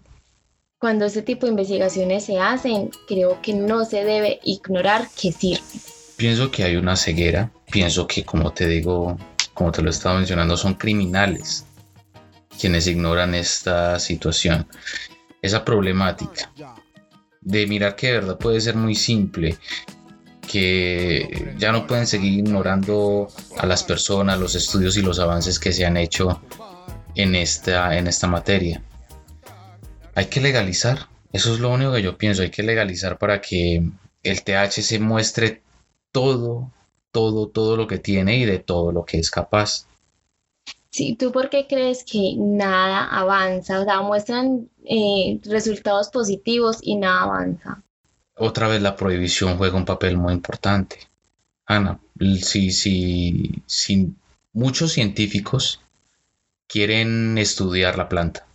cuando 0.84 1.06
este 1.06 1.22
tipo 1.22 1.46
de 1.46 1.52
investigaciones 1.52 2.26
se 2.26 2.38
hacen, 2.38 2.90
creo 3.08 3.40
que 3.40 3.54
no 3.54 3.86
se 3.86 4.04
debe 4.04 4.38
ignorar 4.44 5.08
que 5.18 5.32
sirve. 5.32 5.62
Pienso 6.18 6.50
que 6.50 6.62
hay 6.62 6.76
una 6.76 6.94
ceguera, 6.94 7.50
pienso 7.72 8.06
que 8.06 8.22
como 8.22 8.52
te 8.52 8.68
digo, 8.68 9.16
como 9.54 9.72
te 9.72 9.80
lo 9.80 9.88
estaba 9.88 10.18
mencionando, 10.18 10.58
son 10.58 10.74
criminales 10.74 11.64
quienes 12.60 12.86
ignoran 12.86 13.34
esta 13.34 13.98
situación, 13.98 14.66
esa 15.40 15.64
problemática 15.64 16.52
de 17.40 17.66
mirar 17.66 17.96
que 17.96 18.08
de 18.08 18.12
verdad 18.12 18.36
puede 18.36 18.60
ser 18.60 18.76
muy 18.76 18.94
simple, 18.94 19.56
que 20.46 21.54
ya 21.56 21.72
no 21.72 21.86
pueden 21.86 22.06
seguir 22.06 22.40
ignorando 22.40 23.28
a 23.56 23.64
las 23.64 23.84
personas, 23.84 24.38
los 24.38 24.54
estudios 24.54 24.98
y 24.98 25.00
los 25.00 25.18
avances 25.18 25.58
que 25.58 25.72
se 25.72 25.86
han 25.86 25.96
hecho 25.96 26.42
en 27.14 27.34
esta, 27.36 27.96
en 27.96 28.06
esta 28.06 28.26
materia 28.26 28.82
hay 30.14 30.26
que 30.26 30.40
legalizar. 30.40 31.09
Eso 31.33 31.54
es 31.54 31.61
lo 31.61 31.71
único 31.71 31.92
que 31.92 32.02
yo 32.02 32.16
pienso. 32.16 32.42
Hay 32.42 32.50
que 32.50 32.62
legalizar 32.62 33.18
para 33.18 33.40
que 33.40 33.83
el 34.23 34.42
THC 34.42 35.00
muestre 35.00 35.62
todo, 36.12 36.71
todo, 37.11 37.49
todo 37.49 37.76
lo 37.76 37.87
que 37.87 37.99
tiene 37.99 38.38
y 38.38 38.44
de 38.44 38.59
todo 38.59 38.92
lo 38.92 39.04
que 39.04 39.18
es 39.18 39.30
capaz. 39.30 39.87
Sí, 40.90 41.16
¿tú 41.16 41.33
por 41.33 41.50
qué 41.50 41.66
crees 41.66 42.04
que 42.04 42.35
nada 42.38 43.04
avanza? 43.04 43.80
O 43.80 43.85
sea, 43.85 44.00
muestran 44.02 44.68
eh, 44.85 45.40
resultados 45.44 46.09
positivos 46.11 46.78
y 46.80 46.94
nada 46.94 47.23
avanza. 47.23 47.83
Otra 48.37 48.68
vez 48.68 48.80
la 48.80 48.94
prohibición 48.94 49.59
juega 49.59 49.76
un 49.76 49.85
papel 49.85 50.16
muy 50.16 50.33
importante. 50.33 50.99
Ana, 51.66 51.99
si, 52.40 52.71
si, 52.71 53.62
si 53.66 54.14
muchos 54.52 54.92
científicos 54.92 55.80
quieren 56.68 57.38
estudiar 57.38 57.99
la 57.99 58.09
planta, 58.09 58.47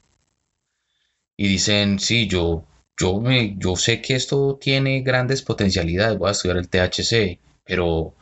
y 1.41 1.47
dicen, 1.47 1.99
sí, 1.99 2.27
yo, 2.27 2.65
yo, 2.97 3.21
me, 3.21 3.55
yo 3.57 3.77
sé 3.77 4.01
que 4.01 4.13
esto 4.15 4.57
tiene 4.59 4.99
grandes 5.03 5.41
potencialidades, 5.41 6.17
voy 6.17 6.27
a 6.27 6.31
estudiar 6.33 6.57
el 6.57 6.67
THC, 6.67 7.39
pero 7.63 8.13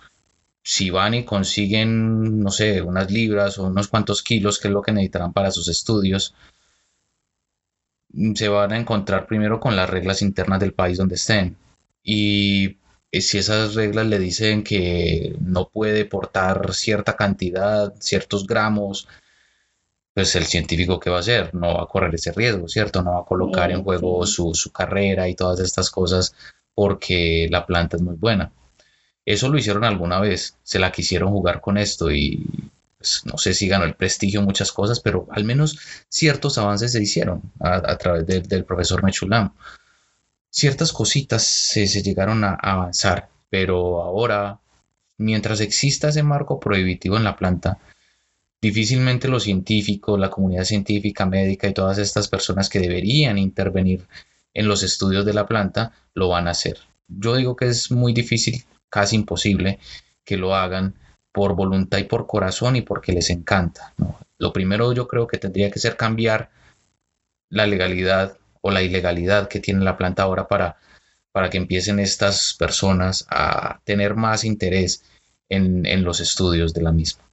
si 0.61 0.91
van 0.91 1.15
y 1.15 1.25
consiguen, 1.25 2.39
no 2.41 2.51
sé, 2.51 2.83
unas 2.83 3.09
libras 3.09 3.57
o 3.57 3.63
unos 3.65 3.87
cuantos 3.87 4.21
kilos, 4.21 4.59
que 4.59 4.67
es 4.67 4.73
lo 4.75 4.83
que 4.83 4.91
necesitarán 4.91 5.33
para 5.33 5.49
sus 5.49 5.67
estudios, 5.67 6.35
se 8.35 8.49
van 8.49 8.73
a 8.73 8.77
encontrar 8.77 9.25
primero 9.25 9.59
con 9.59 9.75
las 9.75 9.89
reglas 9.89 10.21
internas 10.21 10.59
del 10.59 10.73
país 10.73 10.99
donde 10.99 11.15
estén. 11.15 11.57
Y 12.03 12.77
si 13.11 13.39
esas 13.39 13.73
reglas 13.73 14.05
le 14.05 14.19
dicen 14.19 14.63
que 14.63 15.35
no 15.39 15.69
puede 15.69 16.05
portar 16.05 16.71
cierta 16.75 17.15
cantidad, 17.15 17.95
ciertos 17.99 18.45
gramos, 18.45 19.07
pues 20.17 20.35
el 20.35 20.47
científico 20.47 20.99
que 20.99 21.11
va 21.11 21.17
a 21.17 21.19
hacer 21.19 21.53
no 21.53 21.75
va 21.75 21.83
a 21.83 21.85
correr 21.85 22.15
ese 22.15 22.31
riesgo, 22.31 22.67
¿cierto? 22.67 23.03
No 23.03 23.11
va 23.11 23.19
a 23.19 23.25
colocar 23.25 23.69
en 23.69 23.83
juego 23.83 24.25
su, 24.25 24.51
carrera 24.73 25.29
y 25.29 25.35
todas 25.35 25.59
estas 25.59 25.91
cosas 25.91 26.33
porque 26.73 27.47
la 27.51 27.67
planta 27.67 27.97
es 27.97 28.01
muy 28.01 28.15
buena. 28.15 28.51
Eso 29.23 29.47
lo 29.47 29.59
hicieron 29.59 29.83
alguna 29.83 30.19
vez, 30.19 30.57
se 30.63 30.79
la 30.79 30.91
quisieron 30.91 31.29
jugar 31.29 31.61
con 31.61 31.77
esto 31.77 32.09
y 32.09 32.43
pues, 32.97 33.21
no 33.25 33.37
sé 33.37 33.53
si 33.53 33.67
ganó 33.67 33.85
el 33.85 33.93
prestigio 33.93 34.41
muchas 34.41 34.71
cosas, 34.71 35.01
pero 35.01 35.27
al 35.29 35.43
menos 35.43 35.77
ciertos 36.09 36.57
avances 36.57 36.93
se 36.93 37.03
hicieron 37.03 37.43
a, 37.59 37.95
través 37.97 38.25
del 38.25 38.65
profesor 38.65 39.03
Mechulam. 39.03 39.53
Ciertas 40.49 40.93
cositas 40.93 41.43
se, 41.43 41.85
se 41.85 42.01
llegaron 42.01 42.43
a 42.43 42.55
avanzar, 42.55 43.29
pero 43.51 44.01
ahora, 44.01 44.61
mientras 45.19 45.59
exista 45.59 46.09
ese 46.09 46.23
marco 46.23 46.59
prohibitivo 46.59 47.17
en 47.17 47.23
la 47.23 47.35
planta, 47.35 47.77
difícilmente 48.61 49.27
los 49.27 49.43
científicos, 49.43 50.19
la 50.19 50.29
comunidad 50.29 50.63
científica, 50.63 51.25
médica 51.25 51.67
y 51.67 51.73
todas 51.73 51.97
estas 51.97 52.27
personas 52.27 52.69
que 52.69 52.79
deberían 52.79 53.37
intervenir 53.37 54.05
en 54.53 54.67
los 54.67 54.83
estudios 54.83 55.25
de 55.25 55.33
la 55.33 55.45
planta 55.45 55.93
lo 56.13 56.29
van 56.29 56.47
a 56.47 56.51
hacer. 56.51 56.79
Yo 57.07 57.35
digo 57.35 57.55
que 57.55 57.67
es 57.67 57.91
muy 57.91 58.13
difícil, 58.13 58.65
casi 58.89 59.15
imposible, 59.15 59.79
que 60.25 60.37
lo 60.37 60.55
hagan 60.55 60.95
por 61.31 61.55
voluntad 61.55 61.99
y 61.99 62.03
por 62.03 62.25
corazón 62.25 62.75
y 62.75 62.81
porque 62.81 63.13
les 63.13 63.29
encanta. 63.29 63.93
Lo 64.39 64.53
primero 64.53 64.91
yo 64.93 65.07
creo 65.07 65.27
que 65.27 65.37
tendría 65.37 65.69
que 65.69 65.79
ser 65.79 65.95
cambiar 65.95 66.49
la 67.49 67.67
legalidad 67.67 68.37
o 68.61 68.71
la 68.71 68.81
ilegalidad 68.81 69.47
que 69.47 69.59
tiene 69.59 69.83
la 69.83 69.97
planta 69.97 70.23
ahora 70.23 70.47
para, 70.47 70.77
para 71.31 71.49
que 71.49 71.57
empiecen 71.57 71.99
estas 71.99 72.55
personas 72.57 73.25
a 73.29 73.79
tener 73.83 74.15
más 74.15 74.43
interés 74.43 75.03
en, 75.47 75.85
en 75.85 76.03
los 76.03 76.19
estudios 76.19 76.73
de 76.73 76.81
la 76.81 76.91
misma. 76.91 77.26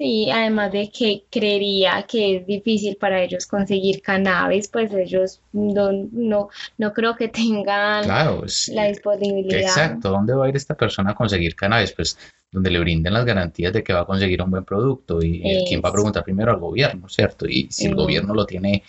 Sí, 0.00 0.30
además 0.30 0.72
de 0.72 0.90
que 0.90 1.24
creería 1.30 2.06
que 2.08 2.36
es 2.36 2.46
difícil 2.46 2.96
para 2.96 3.22
ellos 3.22 3.46
conseguir 3.46 4.00
cannabis, 4.00 4.66
pues 4.68 4.90
ellos 4.94 5.42
no, 5.52 5.92
no, 5.92 6.48
no 6.78 6.92
creo 6.94 7.14
que 7.14 7.28
tengan 7.28 8.04
Claro, 8.04 8.42
la 8.68 8.84
disponibilidad. 8.86 9.60
exacto. 9.60 10.08
¿Dónde 10.08 10.32
va 10.32 10.46
a 10.46 10.48
ir 10.48 10.56
esta 10.56 10.74
persona 10.74 11.10
a 11.10 11.14
conseguir 11.14 11.54
cannabis? 11.54 11.92
Pues 11.92 12.16
donde 12.50 12.70
le 12.70 12.78
brinden 12.78 13.12
las 13.12 13.26
garantías 13.26 13.74
de 13.74 13.84
que 13.84 13.92
va 13.92 14.00
a 14.00 14.06
conseguir 14.06 14.40
un 14.40 14.50
buen 14.50 14.64
producto 14.64 15.22
y 15.22 15.42
el 15.46 15.64
quien 15.64 15.82
va 15.84 15.90
a 15.90 15.92
preguntar 15.92 16.24
primero 16.24 16.50
al 16.50 16.60
gobierno, 16.60 17.06
¿cierto? 17.10 17.46
Y 17.46 17.68
si 17.70 17.84
el 17.84 17.94
gobierno 17.94 18.32
lo 18.32 18.46
tiene 18.46 18.82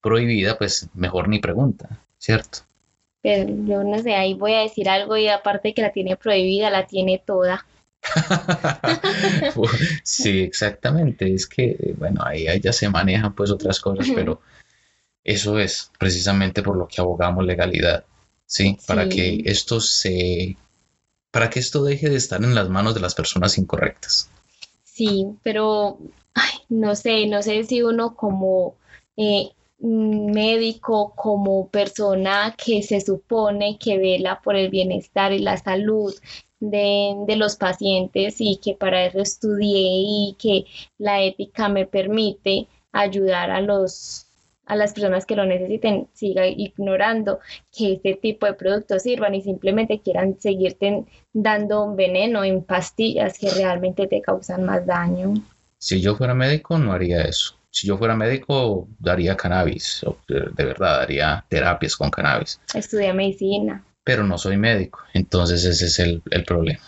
prohibida, 0.00 0.56
pues 0.56 0.88
mejor 0.94 1.28
ni 1.28 1.40
pregunta, 1.40 2.00
¿cierto? 2.16 2.60
Pero 3.20 3.50
yo 3.66 3.84
no 3.84 3.98
sé, 3.98 4.14
ahí 4.14 4.32
voy 4.32 4.54
a 4.54 4.60
decir 4.60 4.88
algo 4.88 5.18
y 5.18 5.28
aparte 5.28 5.74
que 5.74 5.82
la 5.82 5.92
tiene 5.92 6.16
prohibida, 6.16 6.70
la 6.70 6.86
tiene 6.86 7.22
toda. 7.22 7.66
sí, 10.02 10.40
exactamente. 10.40 11.32
Es 11.32 11.46
que, 11.46 11.94
bueno, 11.98 12.22
ahí, 12.24 12.46
ya 12.60 12.72
se 12.72 12.88
manejan 12.88 13.34
pues 13.34 13.50
otras 13.50 13.80
cosas, 13.80 14.08
pero 14.14 14.40
eso 15.22 15.58
es 15.58 15.90
precisamente 15.98 16.62
por 16.62 16.76
lo 16.76 16.86
que 16.86 17.00
abogamos 17.00 17.44
legalidad, 17.44 18.04
¿sí? 18.46 18.78
Para 18.86 19.08
que 19.08 19.42
esto 19.46 19.80
se, 19.80 20.56
para 21.30 21.50
que 21.50 21.60
esto 21.60 21.82
deje 21.82 22.10
de 22.10 22.16
estar 22.16 22.42
en 22.44 22.54
las 22.54 22.68
manos 22.68 22.94
de 22.94 23.00
las 23.00 23.14
personas 23.14 23.58
incorrectas. 23.58 24.30
Sí, 24.84 25.26
pero 25.42 25.98
no 26.68 26.94
sé, 26.94 27.26
no 27.26 27.42
sé 27.42 27.64
si 27.64 27.82
uno 27.82 28.14
como 28.14 28.76
eh, 29.16 29.50
médico, 29.78 31.12
como 31.14 31.68
persona 31.68 32.54
que 32.56 32.82
se 32.82 33.00
supone 33.00 33.78
que 33.78 33.98
vela 33.98 34.40
por 34.42 34.56
el 34.56 34.70
bienestar 34.70 35.32
y 35.32 35.40
la 35.40 35.56
salud 35.56 36.14
de, 36.60 37.36
los 37.36 37.56
pacientes 37.56 38.36
y 38.38 38.58
que 38.62 38.74
para 38.74 39.04
eso 39.06 39.20
estudié 39.20 39.80
y 39.80 40.36
que 40.38 40.64
la 40.98 41.22
ética 41.22 41.68
me 41.68 41.86
permite 41.86 42.68
ayudar 42.92 43.50
a 43.50 43.60
los 43.60 44.26
a 44.66 44.76
las 44.76 44.94
personas 44.94 45.26
que 45.26 45.36
lo 45.36 45.44
necesiten, 45.44 46.08
siga 46.14 46.46
ignorando 46.46 47.38
que 47.70 47.92
este 47.92 48.14
tipo 48.14 48.46
de 48.46 48.54
productos 48.54 49.02
sirvan 49.02 49.34
y 49.34 49.42
simplemente 49.42 50.00
quieran 50.00 50.40
seguirte 50.40 51.04
dando 51.34 51.94
veneno 51.94 52.42
en 52.44 52.64
pastillas 52.64 53.38
que 53.38 53.50
realmente 53.50 54.06
te 54.06 54.22
causan 54.22 54.64
más 54.64 54.86
daño. 54.86 55.34
Si 55.76 56.00
yo 56.00 56.16
fuera 56.16 56.32
médico, 56.32 56.78
no 56.78 56.94
haría 56.94 57.20
eso. 57.24 57.56
Si 57.70 57.86
yo 57.86 57.98
fuera 57.98 58.16
médico, 58.16 58.88
daría 58.98 59.36
cannabis, 59.36 60.02
de 60.28 60.64
verdad, 60.64 61.00
daría 61.00 61.44
terapias 61.50 61.94
con 61.94 62.08
cannabis. 62.08 62.58
Estudia 62.72 63.12
medicina 63.12 63.84
pero 64.04 64.22
no 64.24 64.38
soy 64.38 64.58
médico, 64.58 65.00
entonces 65.14 65.64
ese 65.64 65.86
es 65.86 65.98
el, 65.98 66.22
problema. 66.46 66.80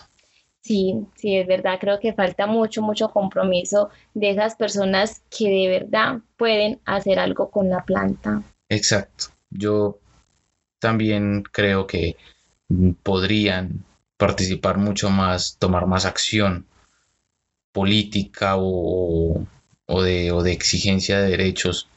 Sí, 0.60 0.94
sí, 1.14 1.36
es 1.36 1.46
verdad, 1.46 1.78
creo 1.80 1.98
que 1.98 2.12
falta 2.12 2.46
mucho, 2.46 2.82
mucho 2.82 3.10
compromiso 3.10 3.90
de 4.14 4.30
esas 4.30 4.56
personas 4.56 5.22
que 5.30 5.48
de 5.48 5.68
verdad 5.68 6.20
pueden 6.36 6.80
hacer 6.84 7.18
algo 7.18 7.50
con 7.50 7.70
la 7.70 7.84
planta. 7.84 8.42
Exacto, 8.68 9.26
yo 9.50 9.98
también 10.78 11.42
creo 11.42 11.86
que 11.86 12.16
podrían 13.02 13.84
participar 14.16 14.76
mucho 14.78 15.08
más, 15.08 15.56
tomar 15.58 15.86
más 15.86 16.04
acción 16.04 16.66
política 17.72 18.54
o, 18.56 19.46
de, 19.86 20.32
o 20.32 20.42
de 20.42 20.52
exigencia 20.52 21.20
de 21.20 21.30
derechos 21.30 21.88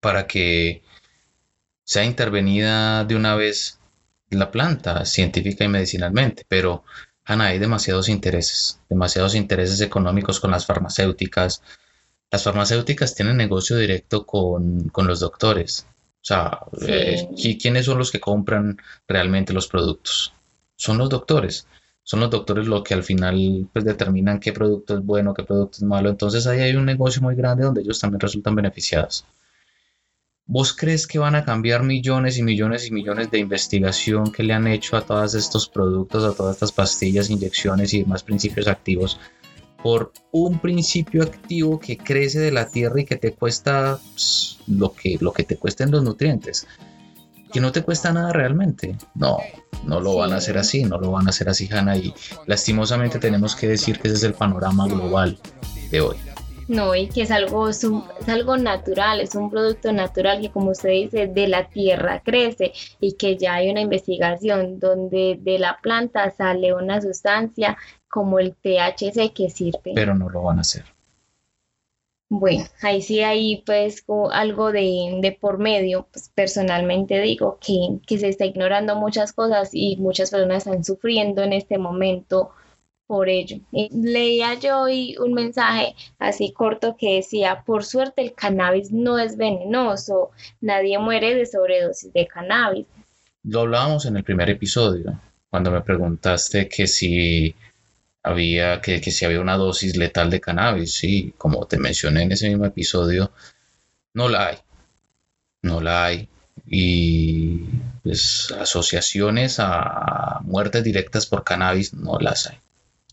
para 0.00 0.26
que 0.26 0.82
sea 1.84 2.04
intervenida 2.04 3.04
de 3.04 3.16
una 3.16 3.34
vez 3.34 3.78
la 4.38 4.50
planta 4.50 5.04
científica 5.04 5.64
y 5.64 5.68
medicinalmente, 5.68 6.44
pero 6.48 6.84
Ana, 7.24 7.46
hay 7.46 7.58
demasiados 7.58 8.08
intereses, 8.08 8.80
demasiados 8.88 9.34
intereses 9.34 9.80
económicos 9.80 10.40
con 10.40 10.50
las 10.50 10.66
farmacéuticas. 10.66 11.62
Las 12.30 12.42
farmacéuticas 12.42 13.14
tienen 13.14 13.36
negocio 13.36 13.76
directo 13.76 14.26
con, 14.26 14.90
los 14.94 15.20
doctores. 15.20 15.86
O 16.20 16.24
sea, 16.24 16.60
eh, 16.86 17.28
¿quiénes 17.60 17.86
son 17.86 17.98
los 17.98 18.10
que 18.10 18.20
compran 18.20 18.78
realmente 19.06 19.52
los 19.52 19.68
productos? 19.68 20.32
Son 20.76 20.98
los 20.98 21.08
doctores. 21.10 21.66
Son 22.02 22.18
los 22.20 22.30
doctores 22.30 22.66
los 22.66 22.82
que 22.82 22.94
al 22.94 23.04
final 23.04 23.68
pues, 23.72 23.84
determinan 23.84 24.40
qué 24.40 24.52
producto 24.52 24.94
es 24.98 25.04
bueno, 25.04 25.34
qué 25.34 25.44
producto 25.44 25.76
es 25.76 25.84
malo. 25.84 26.10
Entonces 26.10 26.46
ahí 26.48 26.60
hay 26.60 26.74
un 26.74 26.84
negocio 26.84 27.22
muy 27.22 27.36
grande 27.36 27.64
donde 27.64 27.82
ellos 27.82 28.00
también 28.00 28.20
resultan 28.20 28.56
beneficiados. 28.56 29.24
¿Vos 30.52 30.74
crees 30.74 31.06
que 31.06 31.18
van 31.18 31.34
a 31.34 31.46
cambiar 31.46 31.82
millones 31.82 32.36
y 32.36 32.42
millones 32.42 32.86
y 32.86 32.90
millones 32.90 33.30
de 33.30 33.38
investigación 33.38 34.30
que 34.30 34.42
le 34.42 34.52
han 34.52 34.66
hecho 34.66 34.98
a 34.98 35.00
todos 35.00 35.34
estos 35.34 35.66
productos, 35.66 36.24
a 36.24 36.36
todas 36.36 36.56
estas 36.56 36.72
pastillas, 36.72 37.30
inyecciones 37.30 37.94
y 37.94 38.02
demás 38.02 38.22
principios 38.22 38.68
activos 38.68 39.18
por 39.82 40.12
un 40.30 40.58
principio 40.58 41.22
activo 41.22 41.80
que 41.80 41.96
crece 41.96 42.38
de 42.38 42.52
la 42.52 42.68
tierra 42.68 43.00
y 43.00 43.06
que 43.06 43.16
te 43.16 43.32
cuesta 43.32 43.98
pues, 44.12 44.58
lo, 44.66 44.92
que, 44.92 45.16
lo 45.22 45.32
que 45.32 45.44
te 45.44 45.56
cuesten 45.56 45.90
los 45.90 46.04
nutrientes? 46.04 46.66
Que 47.50 47.58
no 47.58 47.72
te 47.72 47.80
cuesta 47.80 48.12
nada 48.12 48.34
realmente. 48.34 48.98
No, 49.14 49.38
no 49.86 50.00
lo 50.00 50.16
van 50.16 50.34
a 50.34 50.36
hacer 50.36 50.58
así, 50.58 50.84
no 50.84 50.98
lo 50.98 51.12
van 51.12 51.28
a 51.28 51.30
hacer 51.30 51.48
así, 51.48 51.66
Hanna. 51.72 51.96
Y 51.96 52.12
lastimosamente 52.46 53.18
tenemos 53.18 53.56
que 53.56 53.68
decir 53.68 53.98
que 53.98 54.08
ese 54.08 54.18
es 54.18 54.22
el 54.24 54.34
panorama 54.34 54.86
global 54.86 55.38
de 55.90 56.02
hoy. 56.02 56.16
No, 56.72 56.94
y 56.94 57.06
que 57.06 57.20
es 57.20 57.30
algo, 57.30 57.68
es, 57.68 57.84
algo 58.26 58.56
natural, 58.56 59.20
es 59.20 59.34
un 59.34 59.50
producto 59.50 59.92
natural 59.92 60.40
que 60.40 60.50
como 60.50 60.70
usted 60.70 60.88
dice, 60.88 61.26
de 61.26 61.46
la 61.46 61.68
tierra 61.68 62.22
crece 62.24 62.72
y 62.98 63.12
que 63.12 63.36
ya 63.36 63.56
hay 63.56 63.70
una 63.70 63.82
investigación 63.82 64.80
donde 64.80 65.38
de 65.38 65.58
la 65.58 65.78
planta 65.82 66.30
sale 66.30 66.72
una 66.72 67.02
sustancia 67.02 67.76
como 68.08 68.38
el 68.38 68.54
THC 68.54 69.34
que 69.34 69.50
sirve. 69.50 69.92
Pero 69.94 70.14
no 70.14 70.30
lo 70.30 70.44
van 70.44 70.58
a 70.58 70.60
hacer. 70.62 70.84
Bueno, 72.30 72.64
ahí 72.80 73.02
sí 73.02 73.20
hay 73.20 73.62
pues 73.66 74.06
algo 74.30 74.72
de, 74.72 75.18
de 75.20 75.32
por 75.32 75.58
medio, 75.58 76.06
pues 76.10 76.30
personalmente 76.34 77.20
digo 77.20 77.58
que, 77.60 77.98
que 78.06 78.16
se 78.16 78.28
está 78.28 78.46
ignorando 78.46 78.96
muchas 78.96 79.34
cosas 79.34 79.68
y 79.74 79.98
muchas 79.98 80.30
personas 80.30 80.66
están 80.66 80.84
sufriendo 80.84 81.42
en 81.42 81.52
este 81.52 81.76
momento 81.76 82.52
por 83.12 83.28
ello. 83.28 83.58
leía 83.70 84.54
yo 84.54 84.80
hoy 84.80 85.18
un 85.18 85.34
mensaje 85.34 85.94
así 86.18 86.50
corto 86.50 86.96
que 86.98 87.16
decía, 87.16 87.62
por 87.62 87.84
suerte 87.84 88.22
el 88.22 88.32
cannabis 88.32 88.90
no 88.90 89.18
es 89.18 89.36
venenoso, 89.36 90.30
nadie 90.62 90.98
muere 90.98 91.34
de 91.34 91.44
sobredosis 91.44 92.10
de 92.14 92.26
cannabis. 92.26 92.86
Lo 93.42 93.60
hablábamos 93.60 94.06
en 94.06 94.16
el 94.16 94.24
primer 94.24 94.48
episodio, 94.48 95.20
cuando 95.50 95.70
me 95.70 95.82
preguntaste 95.82 96.70
que 96.70 96.86
si 96.86 97.54
había, 98.22 98.80
que, 98.80 99.02
que 99.02 99.10
si 99.10 99.26
había 99.26 99.42
una 99.42 99.58
dosis 99.58 99.94
letal 99.94 100.30
de 100.30 100.40
cannabis, 100.40 100.94
sí, 100.94 101.34
como 101.36 101.66
te 101.66 101.76
mencioné 101.76 102.22
en 102.22 102.32
ese 102.32 102.48
mismo 102.48 102.64
episodio, 102.64 103.30
no 104.14 104.30
la 104.30 104.46
hay, 104.46 104.56
no 105.60 105.82
la 105.82 106.06
hay. 106.06 106.30
Y 106.66 107.58
pues 108.02 108.54
asociaciones 108.58 109.56
a 109.58 110.40
muertes 110.44 110.82
directas 110.82 111.26
por 111.26 111.44
cannabis 111.44 111.92
no 111.92 112.18
las 112.18 112.46
hay. 112.46 112.56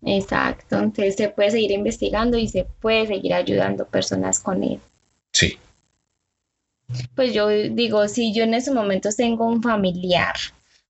Exacto, 0.02 0.78
entonces 0.78 1.16
se 1.16 1.30
puede 1.30 1.52
seguir 1.52 1.72
investigando 1.72 2.38
y 2.38 2.48
se 2.48 2.66
puede 2.66 3.08
seguir 3.08 3.34
ayudando 3.34 3.86
personas 3.86 4.40
con 4.40 4.64
él. 4.64 4.80
Sí. 5.34 5.58
Pues 7.16 7.34
yo 7.34 7.50
digo, 7.50 8.08
si 8.08 8.34
yo 8.34 8.44
en 8.44 8.54
ese 8.54 8.72
momento 8.72 9.10
tengo 9.16 9.46
un 9.46 9.62
familiar 9.62 10.36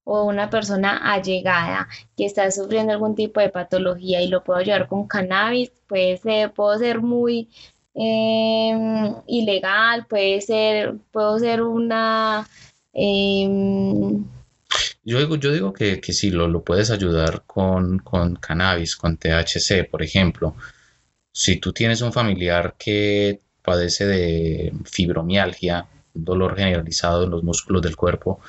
o 0.04 0.24
una 0.24 0.48
persona 0.48 1.12
allegada 1.12 1.88
que 2.16 2.24
está 2.24 2.50
sufriendo 2.50 2.92
algún 2.92 3.14
tipo 3.14 3.40
de 3.40 3.50
patología 3.50 4.22
y 4.22 4.28
lo 4.28 4.42
puedo 4.42 4.60
ayudar 4.60 4.88
con 4.88 5.06
cannabis, 5.06 5.70
pues 5.88 6.20
puedo 6.54 6.78
ser 6.78 7.00
muy 7.02 7.48
em, 7.94 9.14
ilegal, 9.26 10.06
puede 10.06 10.40
ser, 10.40 10.96
puedo 11.12 11.38
ser 11.38 11.62
una... 11.62 12.48
Em, 12.92 14.24
yo 15.04 15.18
digo, 15.18 15.36
yo 15.36 15.52
digo 15.52 15.72
que, 15.72 16.00
que 16.00 16.12
sí, 16.12 16.30
lo, 16.30 16.48
lo 16.48 16.62
puedes 16.62 16.90
ayudar 16.90 17.44
con, 17.46 17.98
con 17.98 18.36
cannabis, 18.36 18.96
con 18.96 19.16
THC, 19.16 19.88
por 19.90 20.02
ejemplo. 20.02 20.54
Si 21.32 21.56
tú 21.56 21.72
tienes 21.72 22.00
un 22.02 22.12
familiar 22.12 22.74
que 22.78 23.40
padece 23.62 24.06
de 24.06 24.72
fibromialgia, 24.84 25.86
dolor 26.12 26.56
generalizado 26.56 27.24
en 27.24 27.30
los 27.30 27.42
músculos 27.42 27.82
del 27.82 27.96
cuerpo, 27.96 28.40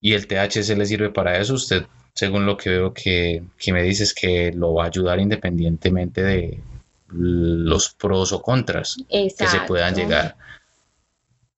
y 0.00 0.12
el 0.12 0.26
THC 0.26 0.76
le 0.76 0.86
sirve 0.86 1.10
para 1.10 1.38
eso, 1.38 1.54
usted, 1.54 1.86
según 2.14 2.44
lo 2.44 2.56
que 2.56 2.70
veo 2.70 2.92
que, 2.92 3.42
que 3.58 3.72
me 3.72 3.82
dices, 3.82 4.12
que 4.14 4.52
lo 4.52 4.74
va 4.74 4.84
a 4.84 4.88
ayudar 4.88 5.18
independientemente 5.18 6.22
de 6.22 6.60
los 7.08 7.94
pros 7.94 8.32
o 8.32 8.42
contras 8.42 8.96
que 9.08 9.30
se 9.30 9.60
puedan 9.66 9.94
llegar. 9.94 10.36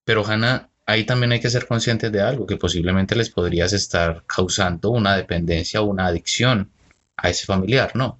Pero 0.05 0.25
Hanna, 0.25 0.69
ahí 0.87 1.03
también 1.03 1.33
hay 1.33 1.39
que 1.39 1.49
ser 1.49 1.67
conscientes 1.67 2.11
de 2.11 2.21
algo, 2.21 2.47
que 2.47 2.57
posiblemente 2.57 3.15
les 3.15 3.29
podrías 3.29 3.73
estar 3.73 4.23
causando 4.25 4.89
una 4.89 5.15
dependencia 5.15 5.81
o 5.81 5.85
una 5.85 6.07
adicción 6.07 6.71
a 7.17 7.29
ese 7.29 7.45
familiar, 7.45 7.91
¿no? 7.93 8.17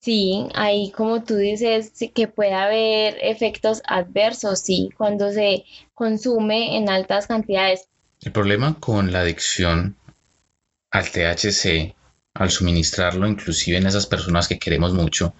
Sí, 0.00 0.46
ahí 0.54 0.92
como 0.92 1.24
tú 1.24 1.34
dices 1.36 1.92
que 2.14 2.28
puede 2.28 2.54
haber 2.54 3.18
efectos 3.20 3.82
adversos, 3.84 4.60
sí, 4.60 4.90
cuando 4.96 5.32
se 5.32 5.64
consume 5.94 6.76
en 6.76 6.88
altas 6.88 7.26
cantidades. 7.26 7.88
El 8.20 8.32
problema 8.32 8.76
con 8.78 9.10
la 9.10 9.20
adicción 9.20 9.96
al 10.90 11.10
THC, 11.10 11.94
al 12.34 12.50
suministrarlo 12.50 13.26
inclusive 13.26 13.78
en 13.78 13.86
esas 13.86 14.06
personas 14.06 14.46
que 14.46 14.58
queremos 14.58 14.92
mucho, 14.92 15.34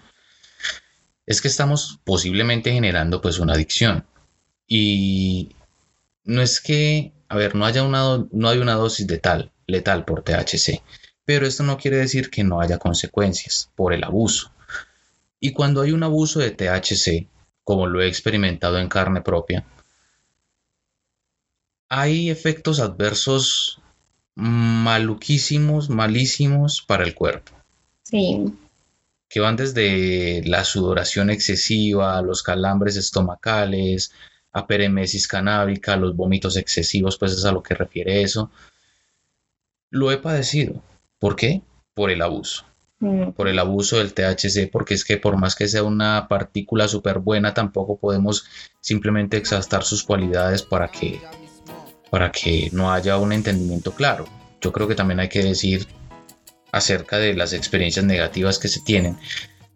es 1.26 1.40
que 1.42 1.48
estamos 1.48 2.00
posiblemente 2.04 2.72
generando 2.72 3.20
pues 3.20 3.38
una 3.38 3.52
adicción. 3.52 4.04
Y 4.66 5.54
no 6.28 6.42
es 6.42 6.60
que, 6.60 7.12
a 7.28 7.36
ver, 7.36 7.54
no 7.54 7.64
haya 7.64 7.82
una, 7.82 8.26
no 8.30 8.48
hay 8.50 8.58
una 8.58 8.74
dosis 8.74 9.10
letal, 9.10 9.50
letal 9.66 10.04
por 10.04 10.22
THC, 10.22 10.82
pero 11.24 11.46
esto 11.46 11.62
no 11.62 11.78
quiere 11.78 11.96
decir 11.96 12.30
que 12.30 12.44
no 12.44 12.60
haya 12.60 12.78
consecuencias 12.78 13.70
por 13.74 13.94
el 13.94 14.04
abuso. 14.04 14.52
Y 15.40 15.52
cuando 15.52 15.80
hay 15.80 15.92
un 15.92 16.02
abuso 16.02 16.38
de 16.40 16.50
THC, 16.50 17.26
como 17.64 17.86
lo 17.86 18.02
he 18.02 18.08
experimentado 18.08 18.78
en 18.78 18.90
carne 18.90 19.22
propia, 19.22 19.64
hay 21.88 22.28
efectos 22.28 22.78
adversos 22.78 23.80
maluquísimos, 24.34 25.88
malísimos 25.88 26.84
para 26.86 27.04
el 27.04 27.14
cuerpo. 27.14 27.52
Sí. 28.02 28.52
Que 29.30 29.40
van 29.40 29.56
desde 29.56 30.42
la 30.44 30.64
sudoración 30.64 31.30
excesiva, 31.30 32.20
los 32.20 32.42
calambres 32.42 32.96
estomacales, 32.96 34.12
a 34.52 34.66
peremesis 34.66 35.28
canábica, 35.28 35.96
los 35.96 36.16
vómitos 36.16 36.56
excesivos, 36.56 37.18
pues 37.18 37.32
es 37.32 37.44
a 37.44 37.52
lo 37.52 37.62
que 37.62 37.74
refiere 37.74 38.22
eso. 38.22 38.50
Lo 39.90 40.12
he 40.12 40.18
padecido. 40.18 40.82
¿Por 41.18 41.36
qué? 41.36 41.62
Por 41.94 42.10
el 42.10 42.22
abuso. 42.22 42.64
Mm. 43.00 43.30
Por 43.30 43.48
el 43.48 43.58
abuso 43.58 43.98
del 43.98 44.12
THC, 44.12 44.70
porque 44.70 44.94
es 44.94 45.04
que 45.04 45.18
por 45.18 45.36
más 45.36 45.54
que 45.54 45.68
sea 45.68 45.82
una 45.82 46.26
partícula 46.28 46.88
súper 46.88 47.18
buena, 47.20 47.54
tampoco 47.54 47.98
podemos 47.98 48.46
simplemente 48.80 49.36
exhaustar 49.36 49.84
sus 49.84 50.02
cualidades 50.02 50.62
para 50.62 50.88
que, 50.88 51.20
para 52.10 52.32
que 52.32 52.70
no 52.72 52.92
haya 52.92 53.18
un 53.18 53.32
entendimiento 53.32 53.92
claro. 53.92 54.26
Yo 54.60 54.72
creo 54.72 54.88
que 54.88 54.96
también 54.96 55.20
hay 55.20 55.28
que 55.28 55.44
decir 55.44 55.86
acerca 56.72 57.18
de 57.18 57.34
las 57.34 57.52
experiencias 57.52 58.04
negativas 58.04 58.58
que 58.58 58.68
se 58.68 58.80
tienen, 58.80 59.16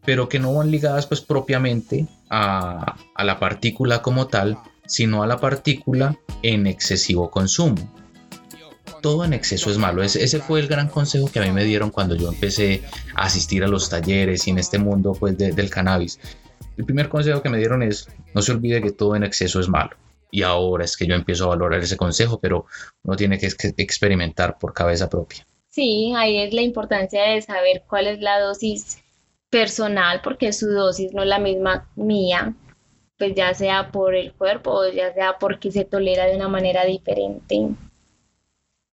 pero 0.04 0.28
que 0.28 0.38
no 0.38 0.54
van 0.54 0.70
ligadas 0.70 1.06
pues 1.06 1.20
propiamente 1.20 2.06
a, 2.30 2.96
a 3.14 3.24
la 3.24 3.38
partícula 3.38 4.02
como 4.02 4.26
tal, 4.26 4.58
sino 4.86 5.22
a 5.22 5.26
la 5.26 5.38
partícula 5.38 6.16
en 6.42 6.66
excesivo 6.66 7.30
consumo 7.30 7.76
todo 9.02 9.24
en 9.24 9.34
exceso 9.34 9.70
es 9.70 9.76
malo. 9.76 10.02
Ese, 10.02 10.38
fue 10.38 10.60
el 10.60 10.68
gran 10.68 10.88
consejo 10.88 11.30
que 11.30 11.40
a 11.40 11.42
mí 11.42 11.50
me 11.50 11.64
dieron 11.64 11.90
cuando 11.90 12.14
yo 12.14 12.28
empecé 12.28 12.82
a 13.14 13.24
asistir 13.24 13.62
a 13.64 13.68
los 13.68 13.90
talleres 13.90 14.46
y 14.46 14.50
en 14.50 14.58
este 14.58 14.78
mundo 14.78 15.12
pues, 15.12 15.36
del 15.36 15.68
cannabis. 15.68 16.18
El 16.78 16.86
primer 16.86 17.10
consejo 17.10 17.42
que 17.42 17.50
me 17.50 17.58
dieron 17.58 17.82
es, 17.82 18.08
no 18.32 18.40
se 18.40 18.52
olvide 18.52 18.80
que 18.80 18.92
todo 18.92 19.14
en 19.14 19.24
exceso 19.24 19.60
es 19.60 19.68
malo. 19.68 19.96
Y 20.30 20.42
ahora 20.42 20.86
es 20.86 20.96
que 20.96 21.06
yo 21.06 21.14
empiezo 21.14 21.44
a 21.44 21.48
valorar 21.48 21.80
ese 21.80 21.98
consejo, 21.98 22.40
pero 22.40 22.64
uno 23.02 23.16
tiene 23.16 23.38
que 23.38 23.50
experimentar 23.76 24.58
por 24.58 24.72
cabeza 24.72 25.10
propia. 25.10 25.44
Sí, 25.68 26.12
ahí 26.16 26.38
es 26.38 26.54
la 26.54 26.62
importancia 26.62 27.22
de 27.24 27.42
saber 27.42 27.84
cuál 27.86 28.06
es 28.06 28.20
la 28.20 28.40
dosis 28.40 29.01
personal, 29.52 30.22
porque 30.24 30.50
su 30.54 30.70
dosis 30.70 31.12
no 31.12 31.22
es 31.22 31.28
la 31.28 31.38
misma 31.38 31.86
mía, 31.94 32.54
pues 33.18 33.34
ya 33.34 33.52
sea 33.52 33.92
por 33.92 34.14
el 34.14 34.32
cuerpo 34.32 34.70
o 34.70 34.88
ya 34.88 35.12
sea 35.12 35.38
porque 35.38 35.70
se 35.70 35.84
tolera 35.84 36.24
de 36.24 36.36
una 36.36 36.48
manera 36.48 36.86
diferente. 36.86 37.68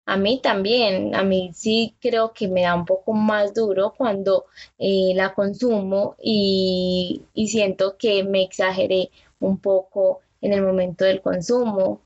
A 0.05 0.17
mí 0.17 0.41
también, 0.43 1.15
a 1.15 1.23
mí 1.23 1.51
sí 1.53 1.95
creo 2.01 2.33
que 2.33 2.49
me 2.49 2.63
da 2.63 2.75
un 2.75 2.83
poco 2.85 3.13
más 3.13 3.53
duro 3.53 3.93
cuando 3.97 4.47
eh, 4.77 5.13
la 5.15 5.33
consumo 5.33 6.17
y, 6.21 7.21
siento 7.47 7.95
que 7.97 8.25
me 8.25 8.43
exageré 8.43 9.11
un 9.39 9.59
poco 9.59 10.19
en 10.41 10.51
el 10.51 10.61
momento 10.61 11.05
del 11.05 11.21
consumo. 11.21 12.01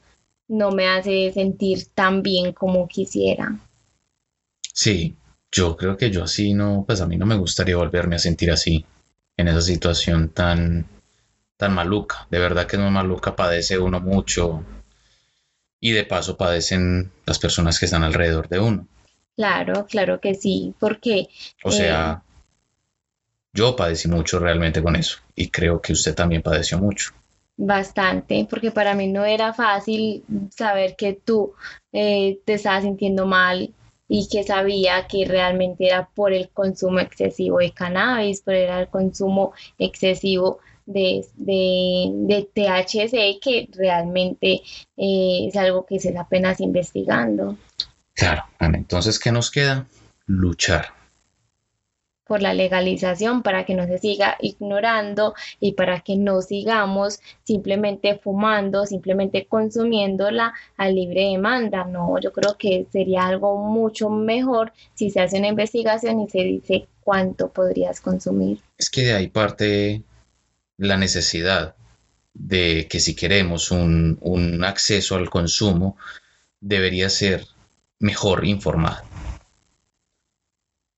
No 0.47 0.69
me 0.69 0.87
hace 0.87 1.31
sentir 1.33 1.87
tan 1.95 2.21
bien 2.21 2.53
como 2.53 2.87
quisiera. 2.87 3.57
Sí, 4.73 5.15
yo 5.53 5.77
creo 5.77 5.95
que 5.95 6.09
yo 6.09 6.23
así 6.23 6.53
no, 6.53 6.83
pues 6.85 6.99
a 6.99 7.05
mí 7.05 7.15
no 7.15 7.25
me 7.25 7.37
gustaría 7.37 7.77
volverme 7.77 8.15
a 8.15 8.19
sentir 8.19 8.51
así, 8.51 8.85
en 9.37 9.47
esa 9.47 9.61
situación 9.61 10.29
tan, 10.29 10.87
tan 11.57 11.73
maluca. 11.73 12.27
De 12.31 12.39
verdad 12.39 12.65
que 12.65 12.77
no 12.77 12.89
maluca, 12.89 13.35
padece 13.35 13.77
uno 13.77 13.99
mucho, 13.99 14.63
y 15.79 15.91
de 15.91 16.05
paso 16.05 16.37
padecen 16.37 17.11
las 17.25 17.37
personas 17.37 17.79
que 17.79 17.85
están 17.85 18.03
alrededor 18.03 18.49
de 18.49 18.59
uno. 18.59 18.87
Claro, 19.35 19.85
claro 19.87 20.19
que 20.19 20.33
sí, 20.33 20.73
porque... 20.79 21.27
O 21.63 21.71
sea, 21.71 22.23
eh, 22.23 22.31
yo 23.53 23.75
padecí 23.75 24.07
mucho 24.07 24.39
realmente 24.39 24.81
con 24.81 24.95
eso 24.95 25.19
y 25.35 25.49
creo 25.49 25.79
que 25.81 25.93
usted 25.93 26.15
también 26.15 26.41
padeció 26.41 26.79
mucho. 26.79 27.11
Bastante, 27.55 28.47
porque 28.49 28.71
para 28.71 28.95
mí 28.95 29.07
no 29.07 29.23
era 29.23 29.53
fácil 29.53 30.23
saber 30.49 30.95
que 30.95 31.13
tú 31.13 31.53
eh, 31.91 32.39
te 32.45 32.55
estabas 32.55 32.83
sintiendo 32.83 33.27
mal 33.27 33.71
y 34.07 34.27
que 34.29 34.43
sabía 34.43 35.07
que 35.07 35.25
realmente 35.25 35.87
era 35.87 36.09
por 36.13 36.33
el 36.33 36.49
consumo 36.49 36.99
excesivo 36.99 37.59
de 37.59 37.71
cannabis, 37.71 38.41
por 38.41 38.53
el 38.53 38.87
consumo 38.89 39.53
excesivo 39.77 40.59
de, 40.85 41.25
de, 41.35 42.49
THC 42.53 43.39
que 43.41 43.69
realmente 43.71 44.61
eh, 44.97 45.47
es 45.47 45.55
algo 45.55 45.85
que 45.85 45.99
se 45.99 46.09
está 46.09 46.21
apenas 46.21 46.59
investigando. 46.59 47.57
Claro, 48.13 48.43
entonces, 48.59 49.19
¿qué 49.19 49.31
nos 49.31 49.49
queda? 49.49 49.87
Luchar 50.25 51.02
por 52.33 52.41
la 52.41 52.55
legalización 52.55 53.43
para 53.43 53.63
que 53.63 53.75
no 53.75 53.85
se 53.85 53.99
siga 53.99 54.37
ignorando 54.41 55.35
y 55.59 55.73
para 55.73 55.99
que 55.99 56.15
no 56.15 56.41
sigamos 56.41 57.19
simplemente 57.43 58.17
fumando, 58.17 58.87
simplemente 58.87 59.45
consumiéndola 59.45 60.51
a 60.75 60.89
libre 60.89 61.29
demanda. 61.29 61.83
No, 61.83 62.19
yo 62.19 62.33
creo 62.33 62.57
que 62.57 62.87
sería 62.91 63.27
algo 63.27 63.59
mucho 63.59 64.09
mejor 64.09 64.73
si 64.95 65.11
se 65.11 65.19
hace 65.19 65.37
una 65.37 65.49
investigación 65.49 66.21
y 66.21 66.29
se 66.31 66.39
dice 66.39 66.87
cuánto 67.01 67.49
podrías 67.49 68.01
consumir. 68.01 68.57
Es 68.79 68.89
que 68.89 69.01
de 69.01 69.13
ahí 69.13 69.27
parte 69.27 70.01
la 70.77 70.97
necesidad 70.97 71.75
de 72.33 72.87
que 72.89 72.99
si 72.99 73.15
queremos 73.15 73.69
un, 73.69 74.63
acceso 74.65 75.17
al 75.17 75.29
consumo, 75.29 75.97
debería 76.59 77.11
ser 77.11 77.45
mejor 77.99 78.43
informado. 78.43 79.03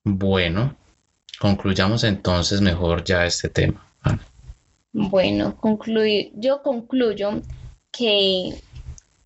Bueno, 0.05 0.77
concluyamos 1.39 2.03
entonces 2.03 2.61
mejor 2.61 3.03
ya 3.03 3.25
este 3.25 3.49
tema. 3.49 3.85
Bueno, 4.93 5.57
concluir, 5.57 6.31
yo 6.35 6.61
concluyo 6.61 7.41
que 7.91 8.55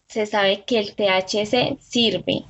se 0.08 0.26
sabe 0.26 0.64
que 0.66 0.80
el 0.80 0.96
THC 0.96 1.80
sirve 1.80 2.46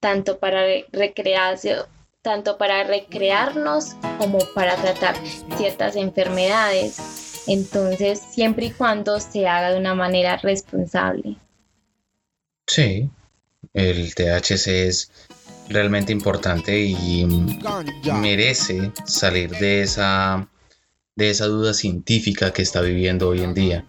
tanto 0.00 0.38
para 0.38 0.62
recreación, 0.92 1.80
tanto 2.22 2.56
para 2.56 2.84
recrearnos 2.84 3.96
como 4.18 4.38
para 4.54 4.76
tratar 4.76 5.16
ciertas 5.56 5.96
enfermedades 5.96 7.24
entonces, 7.46 8.20
siempre 8.20 8.66
y 8.66 8.70
cuando 8.70 9.20
se 9.20 9.46
haga 9.46 9.72
de 9.72 9.78
una 9.78 9.94
manera 9.94 10.36
responsable. 10.38 11.36
Sí, 12.66 13.10
el 13.74 14.14
THC 14.14 14.66
es 14.68 15.10
realmente 15.68 16.12
importante 16.12 16.78
y 16.80 17.26
merece 18.04 18.92
salir 19.06 19.50
de 19.50 19.82
esa, 19.82 20.48
de 21.16 21.30
esa 21.30 21.46
duda 21.46 21.74
científica 21.74 22.52
que 22.52 22.62
está 22.62 22.80
viviendo 22.80 23.28
hoy 23.28 23.42
en 23.42 23.54
día, 23.54 23.86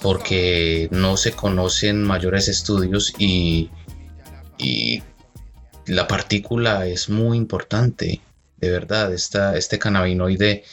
porque 0.00 0.88
no 0.90 1.16
se 1.16 1.32
conocen 1.32 2.02
mayores 2.02 2.48
estudios 2.48 3.12
y, 3.18 3.70
y 4.58 5.02
la 5.86 6.06
partícula 6.06 6.86
es 6.86 7.08
muy 7.08 7.36
importante, 7.36 8.20
de 8.56 8.70
verdad, 8.70 9.12
este 9.12 9.78
cannabinoide 9.78 10.64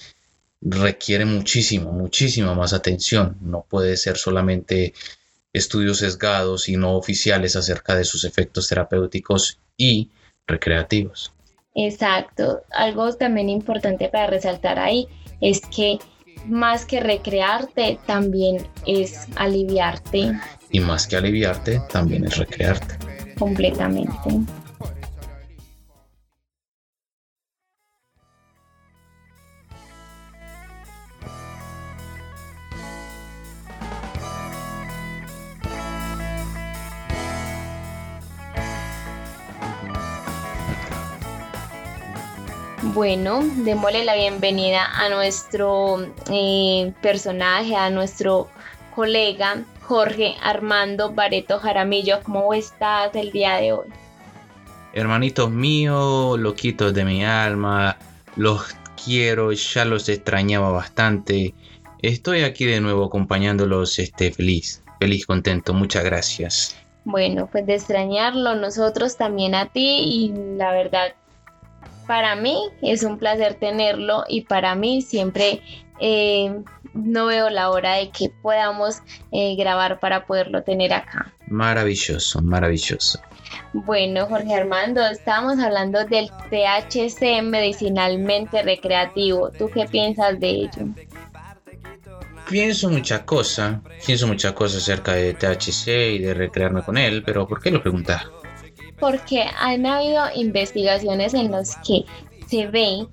requiere 0.62 1.26
muchísimo, 1.26 1.92
muchísima 1.92 2.54
más 2.54 2.74
atención. 2.74 3.38
No 3.42 3.66
puede 3.70 3.96
ser 3.96 4.18
solamente 4.18 4.94
estudios 5.54 6.00
sesgados 6.00 6.68
y 6.68 6.76
no 6.76 6.96
oficiales 6.96 7.56
acerca 7.56 7.96
de 7.96 8.04
sus 8.04 8.26
efectos 8.26 8.68
terapéuticos 8.68 9.60
y 9.78 10.10
recreativos. 10.48 11.34
Exacto. 11.76 12.64
Algo 12.72 13.14
también 13.14 13.50
importante 13.50 14.10
para 14.10 14.28
resaltar 14.28 14.80
ahí 14.80 15.08
es 15.42 15.62
que 15.62 16.00
más 16.48 16.86
que 16.86 17.00
recrearte, 17.00 18.00
también 18.06 18.68
es 18.86 19.28
aliviarte. 19.36 20.34
Y 20.72 20.80
más 20.80 21.08
que 21.08 21.18
aliviarte, 21.18 21.82
también 21.92 22.26
es 22.26 22.38
recrearte. 22.38 22.98
Completamente. 23.38 24.18
Bueno, 42.98 43.44
démosle 43.58 44.04
la 44.06 44.16
bienvenida 44.16 44.84
a 44.92 45.08
nuestro 45.10 46.00
eh, 46.32 46.92
personaje, 47.00 47.76
a 47.76 47.92
nuestro 47.92 48.48
colega 48.96 49.64
Jorge 49.84 50.34
Armando 50.42 51.14
Bareto 51.14 51.60
Jaramillo. 51.60 52.24
¿Cómo 52.24 52.56
estás 52.56 53.14
el 53.14 53.32
día 53.32 53.58
de 53.58 53.74
hoy? 53.74 53.88
Hermanitos 54.94 55.52
míos, 55.52 56.40
loquitos 56.40 56.92
de 56.96 57.06
mi 57.06 57.24
alma, 57.24 58.00
los 58.36 58.76
quiero, 59.06 59.52
ya 59.52 59.86
los 59.86 60.10
extrañaba 60.10 60.72
bastante. 60.72 61.54
Estoy 62.02 62.42
aquí 62.42 62.66
de 62.66 62.82
nuevo 62.82 63.06
acompañándolos 63.06 64.00
este, 64.00 64.32
feliz, 64.32 64.84
feliz, 65.00 65.28
contento. 65.28 65.76
Muchas 65.76 66.04
gracias. 66.04 66.76
Bueno, 67.06 67.48
pues 67.52 67.64
de 67.68 67.76
extrañarlo, 67.76 68.56
nosotros 68.56 69.18
también 69.18 69.54
a 69.54 69.68
ti 69.68 70.00
y 70.04 70.34
la 70.58 70.72
verdad, 70.72 71.14
para 72.08 72.36
mí 72.36 72.58
es 72.82 73.04
un 73.04 73.18
placer 73.18 73.56
tenerlo 73.56 74.24
y 74.28 74.42
para 74.42 74.76
mí 74.76 75.02
siempre 75.02 75.62
eh, 76.00 76.62
no 76.94 77.28
veo 77.28 77.50
la 77.50 77.70
hora 77.70 77.96
de 77.96 78.10
que 78.10 78.30
podamos 78.42 79.02
eh, 79.32 79.56
grabar 79.56 80.00
para 80.00 80.26
poderlo 80.26 80.64
tener 80.64 80.94
acá. 80.94 81.34
Maravilloso, 81.48 82.42
maravilloso. 82.42 83.20
Bueno, 83.74 84.26
Jorge 84.28 84.56
Armando, 84.56 85.06
estábamos 85.06 85.60
hablando 85.60 86.04
del 86.06 86.30
THC 86.50 87.42
medicinalmente 87.44 88.64
recreativo. 88.64 89.52
¿Tú 89.52 89.70
qué 89.70 89.86
piensas 89.86 90.40
de 90.40 90.50
ello? 90.50 90.88
Pienso 92.50 92.90
muchas 92.90 93.22
cosas, 93.22 93.80
pienso 94.06 94.26
muchas 94.26 94.54
cosas 94.54 94.82
acerca 94.82 95.14
de 95.14 95.34
THC 95.34 95.88
y 96.16 96.20
de 96.20 96.34
recrearme 96.34 96.82
con 96.82 96.98
él, 96.98 97.22
pero 97.26 97.46
¿por 97.46 97.62
qué 97.62 97.72
lo 97.72 97.82
preguntas? 97.82 98.26
Porque 99.00 99.46
han 99.60 99.86
habido 99.86 100.24
investigaciones 100.36 101.34
en 101.34 101.52
las 101.52 101.76
que 101.78 102.04
se 102.48 102.68
ve 102.68 103.08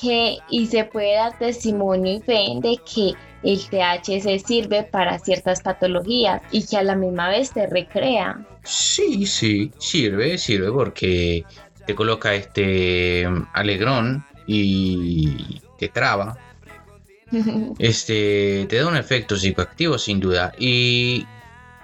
que 0.00 0.38
y 0.48 0.66
se 0.66 0.84
puede 0.84 1.14
dar 1.14 1.38
testimonio 1.38 2.14
y 2.14 2.20
fe 2.20 2.44
de 2.60 2.78
que 2.78 3.14
el 3.42 3.60
THC 3.68 4.44
sirve 4.44 4.82
para 4.84 5.18
ciertas 5.18 5.60
patologías 5.62 6.42
y 6.50 6.66
que 6.66 6.76
a 6.76 6.82
la 6.82 6.94
misma 6.94 7.28
vez 7.28 7.50
te 7.50 7.66
recrea. 7.66 8.44
Sí, 8.62 9.26
sí, 9.26 9.70
sirve, 9.78 10.38
sirve 10.38 10.72
porque 10.72 11.44
te 11.86 11.94
coloca 11.94 12.34
este 12.34 13.26
alegrón 13.52 14.24
y 14.46 15.60
te 15.78 15.88
traba 15.88 16.36
este, 17.78 18.66
te 18.68 18.76
da 18.76 18.88
un 18.88 18.96
efecto 18.96 19.36
psicoactivo 19.36 19.98
sin 19.98 20.20
duda. 20.20 20.52
Y 20.58 21.26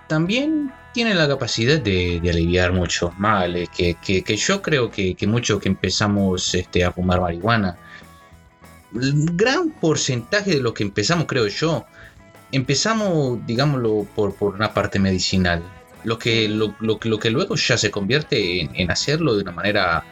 también 0.09 0.73
tiene 0.95 1.15
la 1.15 1.29
capacidad 1.29 1.79
de, 1.79 2.23
aliviar 2.31 2.73
muchos 2.73 3.19
males. 3.19 3.69
Que, 3.69 3.97
yo 4.37 4.63
creo 4.63 4.91
que, 4.91 5.17
mucho 5.27 5.59
que 5.59 5.69
empezamos 5.69 6.55
este, 6.55 6.85
a 6.85 6.93
fumar 6.93 7.21
marihuana. 7.21 7.77
Un 8.95 9.37
gran 9.37 9.71
porcentaje 9.73 10.53
de 10.53 10.61
lo 10.61 10.73
que 10.73 10.85
empezamos, 10.85 11.27
creo 11.27 11.49
yo, 11.49 11.85
empezamos, 12.53 13.45
digámoslo, 13.47 14.07
por, 14.15 14.35
por 14.35 14.55
una 14.55 14.73
parte 14.73 14.99
medicinal. 14.99 15.63
Lo 16.05 16.19
que, 16.19 16.49
lo, 16.49 16.75
lo, 16.81 16.99
que 16.99 17.31
luego 17.31 17.57
ya 17.57 17.77
se 17.77 17.91
convierte 17.91 18.63
en, 18.63 18.71
en 18.75 18.91
hacerlo 18.91 19.35
de 19.35 19.43
una 19.43 19.53
manera 19.53 20.05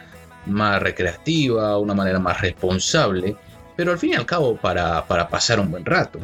más 0.45 0.81
recreativa, 0.81 1.77
una 1.79 1.95
manera 1.95 2.19
más 2.19 2.41
responsable 2.41 3.35
pero 3.75 3.91
al 3.91 3.99
fin 3.99 4.11
y 4.11 4.15
al 4.15 4.25
cabo 4.25 4.55
para, 4.55 5.05
pasar 5.29 5.59
un 5.59 5.71
buen 5.71 5.85
rato. 5.85 6.19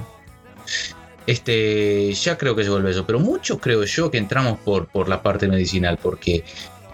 Este, 1.30 2.12
ya 2.14 2.40
creo 2.40 2.56
que 2.56 2.64
se 2.64 2.72
vuelve 2.72 2.90
eso, 2.90 3.06
pero 3.06 3.20
mucho 3.20 3.60
creo 3.60 3.84
yo 3.84 4.10
que 4.10 4.18
entramos 4.18 4.58
por, 4.58 4.88
por 4.88 5.08
la 5.08 5.22
parte 5.22 5.48
medicinal, 5.48 6.00
porque 6.02 6.44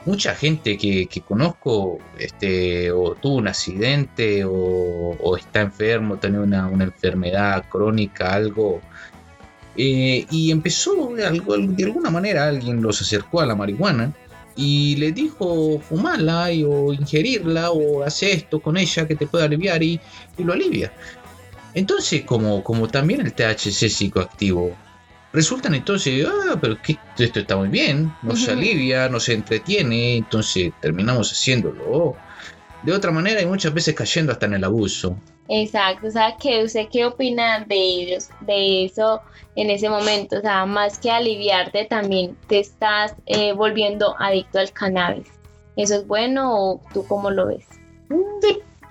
mucha 0.05 0.35
gente 0.35 0.77
que, 0.77 1.07
conozco 1.25 1.99
este, 2.19 2.91
o 2.91 3.15
tuvo 3.15 3.35
un 3.35 3.47
accidente 3.47 4.43
o, 4.45 5.37
está 5.37 5.61
enfermo, 5.61 6.17
tiene 6.17 6.39
una, 6.39 6.69
enfermedad 6.69 7.63
crónica, 7.69 8.33
algo, 8.33 8.81
eh, 9.77 10.25
y 10.29 10.51
empezó 10.51 11.13
de, 11.15 11.23
de 11.69 11.83
alguna 11.85 12.09
manera 12.09 12.49
alguien 12.49 12.81
los 12.81 13.01
acercó 13.01 13.39
a 13.39 13.45
la 13.45 13.55
marihuana 13.55 14.13
y 14.55 14.95
le 14.97 15.11
dijo 15.11 15.79
fumarla 15.79 16.49
o 16.67 16.93
ingerirla 16.93 17.71
o 17.71 18.03
hacer 18.03 18.31
esto 18.31 18.59
con 18.59 18.75
ella 18.75 19.07
que 19.07 19.15
te 19.15 19.27
puede 19.27 19.45
aliviar 19.45 19.81
y, 19.83 19.99
lo 20.37 20.51
alivia. 20.51 20.91
Entonces, 21.75 22.23
como, 22.23 22.63
como 22.63 22.87
también 22.87 23.21
el 23.21 23.33
THC 23.33 23.89
psicoactivo, 23.89 24.75
resultan 25.33 25.75
entonces, 25.75 26.25
ah, 26.25 26.57
pero 26.59 26.77
esto 27.17 27.39
está 27.39 27.57
muy 27.57 27.67
bien, 27.67 28.11
nos 28.23 28.47
alivia, 28.47 29.09
nos 29.09 29.27
entretiene, 29.27 30.17
entonces 30.17 30.71
terminamos 30.81 31.31
haciéndolo 31.31 32.15
de 32.83 32.93
otra 32.93 33.11
manera 33.11 33.41
y 33.41 33.45
muchas 33.45 33.73
veces 33.73 33.93
cayendo 33.93 34.31
hasta 34.31 34.45
en 34.45 34.53
el 34.53 34.63
abuso. 34.63 35.17
Exacto, 35.49 36.07
o 36.07 36.11
sea, 36.11 36.37
que 36.37 36.63
¿usted 36.63 36.87
qué 36.91 37.05
opina 37.05 37.65
de 37.67 37.75
ellos, 37.75 38.29
de 38.41 38.85
eso 38.85 39.21
en 39.55 39.69
ese 39.69 39.89
momento? 39.89 40.37
O 40.37 40.41
sea, 40.41 40.65
más 40.65 40.97
que 40.97 41.11
aliviarte, 41.11 41.85
también 41.85 42.37
te 42.47 42.59
estás 42.59 43.13
eh, 43.25 43.53
volviendo 43.53 44.15
adicto 44.19 44.59
al 44.59 44.71
cannabis. 44.71 45.27
¿Eso 45.75 45.95
es 45.95 46.07
bueno 46.07 46.55
o 46.55 46.81
tú 46.93 47.05
cómo 47.05 47.29
lo 47.29 47.47
ves? 47.47 47.65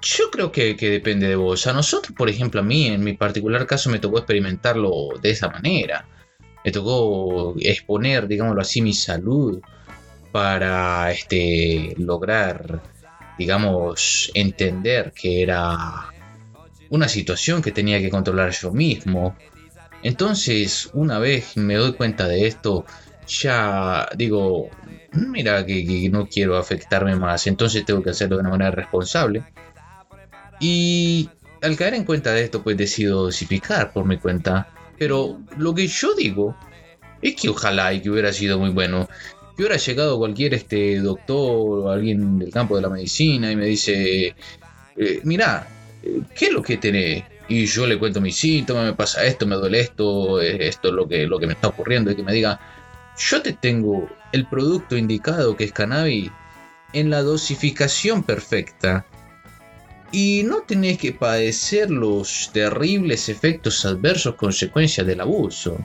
Yo 0.05 0.31
creo 0.31 0.53
que, 0.53 0.77
que, 0.77 0.91
depende 0.91 1.29
de 1.29 1.37
vos. 1.37 1.67
A 1.67 1.73
nosotros, 1.73 2.15
por 2.17 2.29
ejemplo, 2.29 2.61
a 2.61 2.65
mí, 2.65 2.87
en 2.87 3.03
mi 3.03 3.15
particular 3.15 3.67
caso, 3.67 3.91
me 3.91 3.99
tocó 3.99 4.19
experimentarlo 4.19 5.11
de 5.21 5.31
esa 5.31 5.49
manera. 5.49 6.07
Me 6.65 6.71
tocó 6.71 7.55
exponer, 7.59 8.29
digámoslo 8.29 8.61
así, 8.61 8.81
mi 8.83 8.93
salud 8.93 9.61
para 10.33 11.11
este, 11.13 11.95
lograr 11.99 12.81
digamos, 13.39 14.31
entender 14.35 15.13
que 15.13 15.43
era 15.43 16.13
una 16.91 17.09
situación 17.09 17.63
que 17.63 17.73
tenía 17.73 18.01
que 18.01 18.11
controlar 18.11 18.51
yo 18.53 18.73
mismo. 18.73 19.37
Entonces, 20.03 20.91
una 20.93 21.19
vez 21.19 21.57
me 21.57 21.75
doy 21.75 21.95
cuenta 21.95 22.29
de 22.29 22.47
esto, 22.47 22.85
ya 23.27 24.09
digo, 24.17 24.71
mira 25.13 25.65
que, 25.65 26.09
no 26.11 26.27
quiero 26.29 26.57
afectarme 26.57 27.17
más, 27.17 27.47
entonces 27.47 27.85
tengo 27.85 28.03
que 28.03 28.11
hacerlo 28.11 28.37
de 28.37 28.43
una 28.43 28.51
manera 28.51 28.71
responsable. 28.71 29.45
Y 30.61 31.29
al 31.63 31.77
caer 31.77 31.95
en 31.95 32.05
cuenta 32.05 32.33
de 32.33 32.45
esto, 32.45 32.63
pues 32.63 32.77
decido 32.77 33.23
dosificar 33.23 33.93
por 33.93 34.05
mi 34.05 34.19
cuenta. 34.19 34.69
Pero 34.99 35.41
lo 35.57 35.75
que 35.75 35.87
yo 35.87 36.15
digo 36.15 36.57
es 37.21 37.35
que 37.37 37.49
ojalá 37.49 37.93
y 37.93 38.01
que 38.01 38.11
hubiera 38.11 38.33
sido 38.33 38.59
muy 38.59 38.71
bueno 38.71 39.09
que 39.57 39.63
hubiera 39.63 39.77
llegado 39.77 40.19
cualquier 40.19 40.55
este, 40.55 40.99
doctor 40.99 41.87
o 41.87 41.91
alguien 41.91 42.39
del 42.39 42.51
campo 42.51 42.77
de 42.77 42.83
la 42.83 42.89
medicina 42.89 43.53
y 43.53 43.57
me 43.57 43.67
dice, 43.67 44.35
eh, 44.97 45.21
mira, 45.23 45.69
eh, 46.03 46.23
¿qué 46.35 46.47
es 46.47 46.53
lo 46.53 46.63
que 46.63 46.77
tenés? 46.77 47.25
Y 47.49 47.67
yo 47.67 47.87
le 47.87 47.99
cuento 47.99 48.21
mis 48.21 48.37
síntomas, 48.37 48.85
me 48.85 48.95
pasa 48.95 49.25
esto, 49.25 49.47
me 49.47 49.55
duele 49.55 49.81
esto, 49.81 50.41
esto 50.41 50.89
es 50.89 50.95
lo 50.95 51.07
que, 51.07 51.27
lo 51.27 51.39
que 51.39 51.47
me 51.47 51.53
está 51.53 51.69
ocurriendo, 51.69 52.11
y 52.11 52.17
que 52.17 52.23
me 52.23 52.33
diga, 52.33 52.59
yo 53.17 53.43
te 53.43 53.53
tengo 53.53 54.09
el 54.33 54.47
producto 54.47 54.97
indicado 54.97 55.57
que 55.57 55.65
es 55.65 55.73
cannabis 55.73 56.31
en 56.93 57.11
la 57.11 57.23
dosificación 57.23 58.23
perfecta 58.23 59.07
y 60.15 60.45
no 60.45 60.61
tenés 60.61 60.99
que 60.99 61.13
padecer 61.13 61.91
los 61.91 62.49
terribles 62.53 63.29
efectos 63.29 63.85
adversos 63.85 64.37
consecuencias 64.37 65.05
del 65.05 65.21
abuso. 65.21 65.77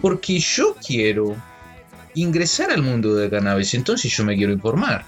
Porque 0.00 0.38
yo 0.38 0.76
quiero 0.86 1.34
ingresar 2.14 2.70
al 2.70 2.82
mundo 2.82 3.16
de 3.16 3.28
cannabis, 3.28 3.74
entonces 3.74 4.16
yo 4.16 4.22
me 4.24 4.36
quiero 4.36 4.52
informar. 4.52 5.04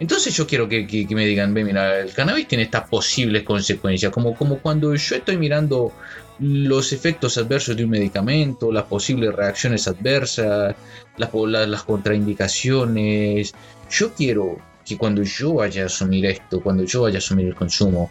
Entonces 0.00 0.34
yo 0.34 0.46
quiero 0.46 0.70
que, 0.70 1.06
me 1.10 1.26
digan, 1.26 1.52
ve, 1.52 1.64
mira, 1.64 2.00
el 2.00 2.14
cannabis 2.14 2.48
tiene 2.48 2.64
estas 2.64 2.88
posibles 2.88 3.42
consecuencias, 3.42 4.10
como, 4.10 4.34
como 4.34 4.60
cuando 4.60 4.94
yo 4.94 5.16
estoy 5.16 5.36
mirando 5.36 5.92
los 6.38 6.94
efectos 6.94 7.36
adversos 7.36 7.76
de 7.76 7.84
un 7.84 7.90
medicamento, 7.90 8.72
las 8.72 8.84
posibles 8.84 9.34
reacciones 9.34 9.86
adversas, 9.86 10.74
las, 11.18 11.30
las 11.68 11.82
contraindicaciones. 11.82 13.52
Yo 13.90 14.14
quiero 14.14 14.56
que 14.88 14.96
cuando 14.96 15.22
yo 15.22 15.54
vaya 15.54 15.82
a 15.82 15.86
asumir 15.86 16.26
esto, 16.26 16.60
cuando 16.60 16.84
yo 16.84 17.02
vaya 17.02 17.16
a 17.16 17.18
asumir 17.18 17.46
el 17.46 17.54
consumo, 17.54 18.10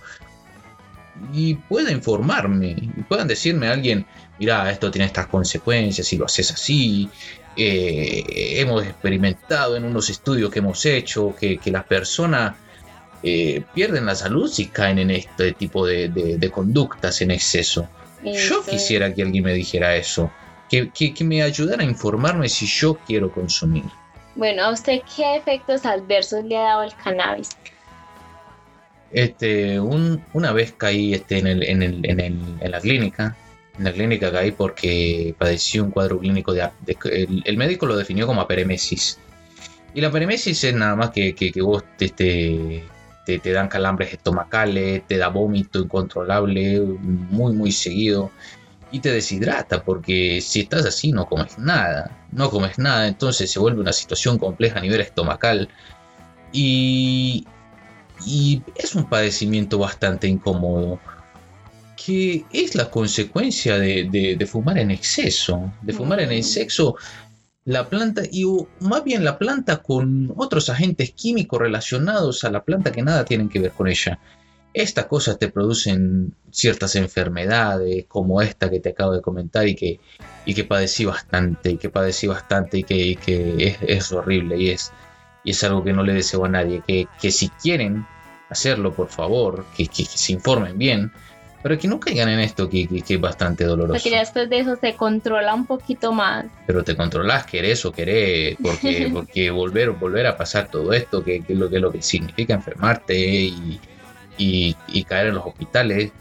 y 1.33 1.55
pueda 1.55 1.91
informarme, 1.91 2.75
y 2.77 3.03
puedan 3.03 3.27
decirme 3.27 3.67
a 3.67 3.73
alguien, 3.73 4.05
mira, 4.39 4.69
esto 4.71 4.91
tiene 4.91 5.05
estas 5.05 5.27
consecuencias, 5.27 6.05
si 6.05 6.17
lo 6.17 6.25
haces 6.25 6.51
así, 6.51 7.09
eh, 7.55 8.59
hemos 8.59 8.85
experimentado 8.85 9.75
en 9.75 9.83
unos 9.83 10.11
estudios 10.11 10.51
que 10.51 10.59
hemos 10.59 10.85
hecho 10.85 11.35
que, 11.35 11.59
las 11.65 11.85
personas 11.85 12.55
eh, 13.23 13.63
pierden 13.73 14.05
la 14.05 14.13
salud 14.13 14.47
si 14.47 14.67
caen 14.67 14.99
en 14.99 15.09
este 15.09 15.53
tipo 15.53 15.85
de, 15.85 16.51
conductas 16.53 17.21
en 17.21 17.31
exceso. 17.31 17.89
Yo 18.23 18.63
quisiera 18.63 19.13
que 19.13 19.23
alguien 19.23 19.43
me 19.43 19.53
dijera 19.53 19.95
eso, 19.95 20.31
que, 20.69 20.91
me 21.23 21.41
ayudara 21.41 21.81
a 21.81 21.85
informarme 21.85 22.47
si 22.47 22.67
yo 22.67 22.99
quiero 23.07 23.31
consumir. 23.31 23.85
Bueno, 24.37 24.63
¿a 24.63 24.71
usted 24.71 25.01
qué 25.15 25.35
efectos 25.35 25.85
adversos 25.85 26.45
le 26.45 26.57
ha 26.57 26.61
dado 26.61 26.83
el 26.83 26.95
cannabis? 26.95 27.49
Este, 29.11 29.79
una 29.79 30.51
vez 30.53 30.73
caí 30.77 31.13
este, 31.13 31.39
en, 31.39 31.61
en 31.61 32.71
la 32.71 32.79
clínica 32.79 33.35
en 33.77 33.83
la 33.83 33.93
clínica 33.93 34.31
caí 34.31 34.51
porque 34.51 35.35
padecí 35.37 35.79
un 35.79 35.91
cuadro 35.91 36.19
clínico 36.19 36.53
de... 36.53 36.69
el, 37.45 37.57
médico 37.57 37.85
lo 37.85 37.95
definió 37.95 38.25
como 38.25 38.41
aperemesis. 38.41 39.19
Y 39.93 40.01
la 40.01 40.07
aperemesis 40.07 40.63
es 40.63 40.73
nada 40.73 40.95
más 40.95 41.11
que, 41.11 41.33
que, 41.35 41.61
vos 41.61 41.83
te, 41.97 42.09
te, 42.09 43.51
dan 43.51 43.67
calambres 43.67 44.13
estomacales, 44.13 45.05
te 45.07 45.17
da 45.17 45.27
vómito 45.29 45.79
incontrolable, 45.79 46.79
muy, 46.79 47.53
muy 47.53 47.71
seguido. 47.71 48.31
Y 48.91 48.99
te 48.99 49.11
deshidrata, 49.11 49.83
porque 49.83 50.39
si 50.41 50.61
estás 50.61 50.85
así 50.85 51.11
no 51.11 51.25
comes 51.27 51.57
nada, 51.57 52.25
no 52.31 52.49
comes 52.49 52.77
nada, 52.77 53.07
entonces 53.07 53.51
se 53.51 53.59
vuelve 53.59 53.81
una 53.81 53.93
situación 53.93 54.37
compleja 54.37 54.79
a 54.79 54.81
nivel 54.81 55.01
estomacal 55.01 55.69
y, 56.51 57.45
y 58.25 58.61
es 58.75 58.95
un 58.95 59.09
padecimiento 59.09 59.77
bastante 59.77 60.27
incómodo 60.27 60.99
que 61.97 62.45
es 62.53 62.75
la 62.75 62.89
consecuencia 62.89 63.77
de, 63.79 64.47
fumar 64.49 64.77
en 64.77 64.91
exceso, 64.91 65.73
de 65.81 65.93
fumar 65.93 66.21
en 66.21 66.31
exceso 66.31 66.95
la 67.65 67.89
planta 67.89 68.21
y 68.31 68.45
más 68.79 69.03
bien 69.03 69.25
la 69.25 69.37
planta 69.37 69.77
con 69.77 70.31
otros 70.37 70.69
agentes 70.69 71.11
químicos 71.11 71.59
relacionados 71.59 72.45
a 72.45 72.49
la 72.49 72.63
planta 72.63 72.93
que 72.93 73.01
nada 73.01 73.25
tienen 73.25 73.49
que 73.49 73.59
ver 73.59 73.71
con 73.71 73.89
ella. 73.89 74.19
Estas 74.77 75.05
cosas 75.05 75.39
te 75.39 75.49
producen 75.49 76.35
ciertas 76.51 76.95
enfermedades 76.95 78.05
como 78.07 78.41
esta 78.41 78.69
que 78.69 78.79
te 78.79 78.89
acabo 78.89 79.13
de 79.13 79.21
comentar 79.21 79.67
y 79.67 79.75
que, 79.75 79.99
y 80.45 80.53
que 80.53 80.63
padecí 80.65 81.03
bastante, 81.03 81.71
y 81.71 81.77
que 81.77 81.89
padecí 81.89 82.27
bastante 82.27 82.77
y 82.77 82.83
que, 82.83 83.75
es, 83.81 84.11
horrible 84.11 84.57
y 84.57 84.69
es, 84.69 84.91
y 85.43 85.51
es 85.51 85.63
algo 85.63 85.83
que 85.83 85.93
no 85.93 86.03
le 86.03 86.13
deseo 86.13 86.45
a 86.45 86.49
nadie. 86.49 86.83
Que, 86.85 87.07
que 87.19 87.31
si 87.31 87.49
quieren 87.49 88.05
hacerlo, 88.49 88.93
por 88.93 89.09
favor, 89.09 89.65
que, 89.75 89.87
que 89.87 90.05
se 90.05 90.33
informen 90.33 90.77
bien, 90.77 91.11
pero 91.63 91.77
que 91.77 91.87
no 91.87 91.99
caigan 91.99 92.29
en 92.29 92.39
esto 92.39 92.69
que, 92.69 92.87
es 92.91 93.19
bastante 93.19 93.63
doloroso. 93.63 94.01
Porque 94.01 94.17
después 94.17 94.49
de 94.49 94.59
eso 94.59 94.75
se 94.75 94.93
controla 94.93 95.53
un 95.53 95.65
poquito 95.65 96.11
más. 96.11 96.45
Pero 96.65 96.83
te 96.83 96.95
controlas, 96.95 97.45
querés 97.45 97.83
o 97.85 97.91
querés, 97.91 98.57
porque, 98.61 99.09
porque 99.13 99.49
volver, 99.49 99.89
volver 99.91 100.27
a 100.27 100.37
pasar 100.37 100.69
todo 100.69 100.93
esto, 100.93 101.23
que, 101.23 101.43
es 101.47 101.57
lo, 101.57 101.69
que, 101.69 101.79
lo 101.79 101.91
que 101.91 102.01
significa 102.01 102.53
enfermarte 102.53 103.19
y, 103.19 103.79
y, 104.37 104.75
caer 105.03 105.27
en 105.27 105.35
los 105.35 105.45
hospitales. 105.45 106.11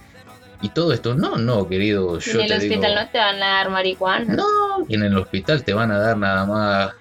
Y 0.63 0.71
todo 0.71 0.93
esto, 0.93 1.15
no, 1.15 1.37
no, 1.37 1.69
querido. 1.69 2.19
Yo 2.19 2.41
en 2.41 2.47
el 2.47 2.53
hospital 2.53 2.95
no 2.95 3.09
te 3.11 3.19
van 3.19 3.43
a 3.43 3.47
dar 3.47 3.71
marihuana. 3.71 4.35
No, 4.35 4.87
en 4.89 5.03
el 5.03 5.17
hospital 5.19 5.63
te 5.63 5.75
van 5.75 5.91
a 5.91 5.99
dar 5.99 6.17
nada 6.17 6.47
más 6.47 6.93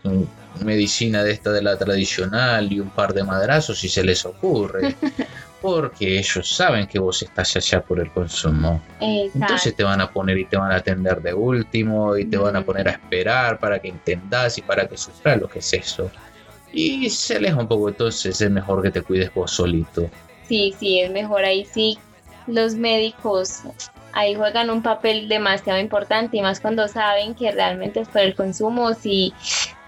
medicina 0.63 1.23
de 1.23 1.32
esta 1.32 1.51
de 1.51 1.62
la 1.62 1.78
tradicional 1.78 2.71
y 2.71 2.80
un 2.80 2.89
par 2.89 3.13
de 3.13 3.23
madrazos 3.23 3.80
si 3.80 3.89
se 3.89 4.04
les 4.04 4.25
ocurre. 4.25 4.95
porque 5.65 6.19
ellos 6.19 6.47
saben 6.47 6.86
que 6.86 6.99
vos 6.99 7.23
estás 7.23 7.56
allá 7.56 7.82
por 7.82 7.99
el 7.99 8.12
consumo. 8.12 8.84
Entonces 8.99 9.75
te 9.75 9.84
van 9.84 9.99
a 9.99 10.12
poner 10.12 10.38
y 10.38 10.45
te 10.45 10.58
van 10.58 10.71
a 10.71 10.75
atender 10.75 11.19
de 11.23 11.34
último 11.34 12.15
y 12.15 12.25
te 12.25 12.38
van 12.38 12.56
a 12.56 12.62
poner 12.63 12.88
a 12.88 12.91
esperar 12.91 13.58
para 13.58 13.80
que 13.80 13.88
entendas 13.88 14.60
y 14.60 14.62
para 14.62 14.88
que 14.88 14.95
sufras 14.95 15.41
lo 15.41 15.47
que 15.47 15.60
es 15.60 15.73
eso. 15.73 16.12
Y 16.71 17.10
se 17.10 17.38
aleja 17.38 17.56
un 17.56 17.67
poco, 17.67 17.89
entonces 17.89 18.39
es 18.39 18.51
mejor 18.51 18.84
que 18.84 18.91
te 18.91 19.01
cuides 19.01 19.34
vos 19.34 19.49
solito. 19.49 20.08
Sí, 20.47 20.73
sí, 20.77 20.99
es 20.99 21.12
mejor 21.12 21.43
ahí 21.43 21.65
sí. 21.65 21.97
Los 22.47 22.75
médicos 22.75 23.63
ahí 24.13 24.34
juegan 24.36 24.69
un 24.69 24.81
papel 24.81 25.27
demasiado 25.27 25.79
importante 25.79 26.38
y 26.38 26.41
más 26.41 26.60
cuando 26.60 26.88
saben 26.88 27.36
que 27.36 27.51
realmente 27.51 27.99
es 27.99 28.08
por 28.08 28.21
el 28.21 28.36
consumo, 28.36 28.93
si 28.93 29.34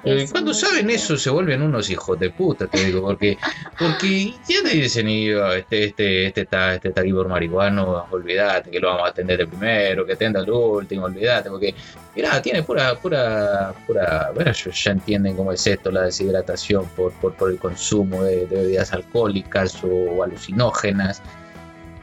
eh, 0.08 0.28
cuando 0.32 0.54
saben 0.54 0.90
eso 0.90 1.18
se 1.18 1.30
vuelven 1.30 1.62
unos 1.62 1.90
hijos 1.90 2.20
de 2.20 2.30
puta, 2.30 2.68
te 2.68 2.86
digo, 2.86 3.02
porque, 3.02 3.38
porque 3.78 4.34
ya 4.48 4.64
te 4.64 4.70
dicen, 4.70 5.08
este, 5.08 5.86
este, 5.86 6.28
este 6.28 6.42
está, 6.42 6.76
este 6.76 6.90
está 6.90 7.02
aquí 7.02 7.12
por 7.12 7.28
marihuano, 7.28 8.06
olvídate 8.12 8.72
que 8.72 8.80
lo 8.80 8.88
vamos 8.90 9.08
a 9.08 9.10
atender 9.10 9.40
de 9.40 9.48
primero, 9.48 10.06
que 10.06 10.14
atenda 10.14 10.40
al 10.40 10.50
último, 10.50 11.06
olvídate, 11.06 11.50
porque, 11.50 11.76
mira, 12.16 12.42
tiene 12.42 12.64
pura, 12.64 12.96
pura, 12.96 13.74
pura, 13.86 14.32
bueno, 14.34 14.52
ya 14.52 14.92
entienden 14.92 15.36
cómo 15.36 15.52
es 15.52 15.68
esto, 15.68 15.92
la 15.92 16.04
deshidratación 16.04 16.86
por, 16.96 17.12
por, 17.14 17.34
por 17.36 17.52
el 17.52 17.58
consumo 17.58 18.24
de, 18.24 18.46
bebidas 18.46 18.94
alcohólicas 18.94 19.84
o, 19.84 20.24
alucinógenas. 20.24 21.22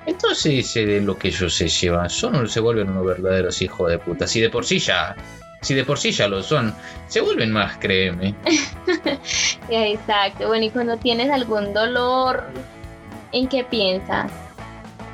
Entonces, 0.07 0.77
eh, 0.77 1.01
lo 1.01 1.19
que 1.19 1.29
ellos 1.29 1.55
se 1.55 1.67
llevan, 1.69 2.11
son, 2.11 2.47
se 2.47 2.61
vuelven 2.61 2.91
unos 2.91 3.07
verdaderos 3.07 3.63
hijos 3.63 3.91
de 3.91 3.99
puta. 3.99 4.27
Si 4.27 4.39
de 4.39 4.51
por 4.51 4.67
sí 4.67 4.79
ya 4.79 5.17
si 5.65 5.75
de 5.75 5.85
por 5.85 5.99
sí 5.99 6.13
ya 6.13 6.29
lo 6.29 6.43
son, 6.43 6.75
se 7.09 7.21
vuelven 7.21 7.51
más, 7.51 7.79
créeme. 7.79 8.35
Exacto, 9.69 10.49
bueno, 10.49 10.67
y 10.67 10.71
cuando 10.71 10.97
tienes 10.99 11.31
algún 11.31 11.73
dolor, 11.73 12.45
¿en 13.33 13.49
qué 13.49 13.65
piensas? 13.65 14.31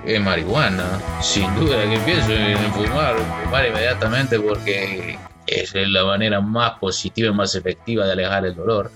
En 0.04 0.24
marihuana, 0.24 1.00
sin 1.20 1.54
duda 1.54 1.88
que 1.88 1.98
pienso 2.00 2.32
en 2.32 2.72
fumar, 2.72 3.16
fumar 3.44 3.66
inmediatamente 3.68 4.40
porque 4.40 5.18
es 5.46 5.72
la 5.74 6.04
manera 6.04 6.40
más 6.40 6.78
positiva 6.78 7.28
y 7.28 7.34
más 7.34 7.54
efectiva 7.54 8.06
de 8.06 8.12
alejar 8.12 8.46
el 8.46 8.56
dolor. 8.56 8.90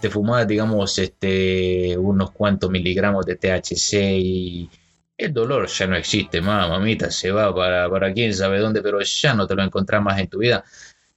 Te 0.00 0.08
fumas, 0.08 0.46
digamos, 0.46 0.98
este, 0.98 1.96
unos 1.98 2.30
cuantos 2.30 2.70
miligramos 2.70 3.26
de 3.26 3.36
THC 3.36 3.94
y 4.18 4.70
el 5.18 5.32
dolor 5.32 5.66
ya 5.66 5.86
no 5.86 5.96
existe 5.96 6.40
más, 6.40 6.68
mamita, 6.68 7.10
se 7.10 7.30
va 7.30 7.54
para, 7.54 7.88
para 7.88 8.12
quién 8.12 8.34
sabe 8.34 8.58
dónde, 8.58 8.82
pero 8.82 9.00
ya 9.00 9.34
no 9.34 9.46
te 9.46 9.54
lo 9.54 9.62
encontrás 9.62 10.02
más 10.02 10.18
en 10.20 10.28
tu 10.28 10.38
vida. 10.38 10.64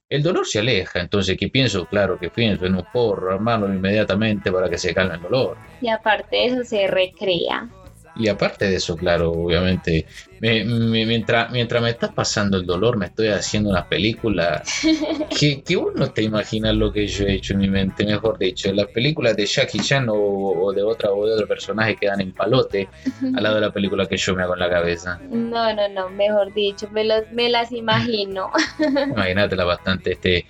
El 0.08 0.22
dolor 0.22 0.46
se 0.46 0.58
aleja, 0.58 1.00
entonces, 1.00 1.36
¿qué 1.38 1.48
pienso? 1.48 1.86
Claro, 1.86 2.18
que 2.18 2.30
pienso 2.30 2.66
en 2.66 2.74
un 2.74 2.84
porro, 2.92 3.34
hermano, 3.34 3.66
inmediatamente 3.66 4.50
para 4.50 4.68
que 4.68 4.78
se 4.78 4.92
calme 4.92 5.14
el 5.14 5.22
dolor. 5.22 5.56
Y 5.80 5.88
aparte 5.88 6.34
de 6.34 6.46
eso, 6.46 6.64
se 6.64 6.86
recrea. 6.88 7.68
Y 8.16 8.28
aparte 8.28 8.66
de 8.66 8.76
eso, 8.76 8.96
claro, 8.96 9.30
obviamente, 9.30 10.06
mientras, 10.40 11.50
mientras 11.50 11.82
me 11.82 11.90
está 11.90 12.10
pasando 12.12 12.56
el 12.56 12.66
dolor, 12.66 12.96
me 12.96 13.06
estoy 13.06 13.28
haciendo 13.28 13.70
una 13.70 13.88
película 13.88 14.62
que, 15.38 15.62
que 15.62 15.76
vos 15.76 15.94
no 15.94 16.10
te 16.10 16.22
imaginas 16.22 16.74
lo 16.74 16.92
que 16.92 17.06
yo 17.06 17.26
he 17.26 17.34
hecho 17.34 17.52
en 17.54 17.60
mi 17.60 17.68
mente, 17.68 18.04
mejor 18.04 18.38
dicho. 18.38 18.72
Las 18.72 18.88
películas 18.88 19.36
de 19.36 19.46
Jackie 19.46 19.78
Chan 19.78 20.06
o, 20.08 20.72
de 20.74 20.82
otra 20.82 21.10
o 21.10 21.26
de 21.26 21.34
otro 21.34 21.46
personaje 21.46 21.96
quedan 21.96 22.20
en 22.20 22.32
palote 22.32 22.88
al 23.36 23.42
lado 23.42 23.56
de 23.56 23.60
la 23.60 23.72
película 23.72 24.06
que 24.06 24.16
yo 24.16 24.34
me 24.34 24.42
hago 24.42 24.54
en 24.54 24.60
la 24.60 24.70
cabeza. 24.70 25.20
No, 25.30 25.72
no, 25.74 25.88
no, 25.88 26.10
mejor 26.10 26.52
dicho, 26.52 26.88
me, 26.90 27.04
me 27.32 27.48
las 27.48 27.72
imagino. 27.72 28.50
Imagínatela 29.08 29.64
bastante, 29.64 30.12
este. 30.12 30.46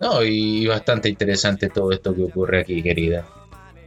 No, 0.00 0.22
y 0.24 0.66
bastante 0.66 1.08
interesante 1.08 1.68
todo 1.68 1.92
esto 1.92 2.14
que 2.14 2.24
ocurre 2.24 2.60
aquí, 2.60 2.82
querida. 2.82 3.24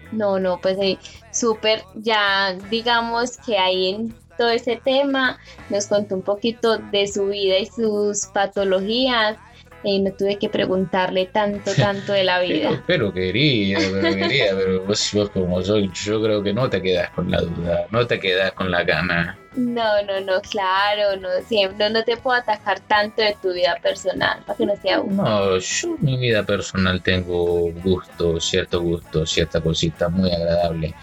No, 0.10 0.39
no, 0.39 0.62
pues 0.62 0.78
eh, 0.82 1.00
súper, 1.30 1.88
ya 1.94 2.54
digamos 2.63 3.38
que 3.38 3.58
ahí 3.58 3.89
en 3.89 4.18
todo 4.38 4.50
ese 4.50 4.78
tema 4.78 5.39
nos 5.68 5.88
contó 5.88 6.15
un 6.15 6.24
poquito 6.24 6.78
de 6.80 7.08
su 7.08 7.28
vida 7.28 7.58
y 7.60 7.65
sus 7.68 8.28
patologías. 8.28 9.39
Y 9.84 10.00
no 10.00 10.12
tuve 10.12 10.38
que 10.38 10.50
preguntarle 10.50 11.28
tanto, 11.28 11.72
tanto 11.76 12.14
de 12.14 12.24
la 12.24 12.40
vida. 12.40 12.84
pero, 12.88 13.14
quería, 13.14 13.78
pero 13.92 14.16
quería, 14.16 14.56
pero 14.56 14.84
vos, 14.84 15.12
vos 15.14 15.30
como 15.30 15.62
soy, 15.62 15.92
yo 15.94 16.22
creo 16.22 16.42
que 16.42 16.54
no 16.54 16.70
te 16.70 16.82
quedas 16.82 17.10
con 17.12 17.30
la 17.30 17.42
duda, 17.42 17.86
no 17.92 18.06
te 18.08 18.20
quedas 18.20 18.52
con 18.54 18.72
la 18.72 18.84
gana. 18.84 19.38
No, 19.56 20.02
no, 20.04 20.20
no, 20.20 20.42
claro, 20.42 21.16
no 21.22 21.30
siempre, 21.48 21.90
no 21.90 22.04
te 22.04 22.18
puedo 22.18 22.38
atacar 22.38 22.82
tanto 22.82 23.22
de 23.22 23.38
tu 23.42 23.54
vida 23.54 23.78
personal, 23.82 24.40
para 24.46 24.58
que 24.58 24.66
no 24.66 24.76
sea 24.76 25.00
uno. 25.00 25.24
No, 25.24 25.58
yo 25.58 25.96
en 25.98 26.06
mi 26.06 26.18
vida 26.18 26.44
personal 26.44 27.02
tengo 27.02 27.72
gusto, 27.84 28.40
cierto 28.40 28.82
gusto, 28.82 29.26
cierta 29.26 29.62
cosita 29.62 30.10
muy 30.10 30.32
agradable 30.32 30.94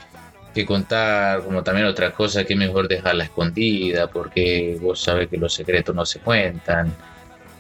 que 0.53 0.67
contar, 0.67 1.43
como 1.43 1.63
también 1.63 1.87
otra 1.87 2.13
cosa 2.13 2.45
que 2.45 2.55
mejor 2.55 2.89
dejarla 2.89 3.25
escondida, 3.25 4.09
porque 4.09 4.79
vos 4.81 5.01
sabes 5.01 5.29
que 5.29 5.39
los 5.39 5.55
secretos 5.55 5.95
no 5.95 6.05
se 6.05 6.21
cuentan. 6.21 6.95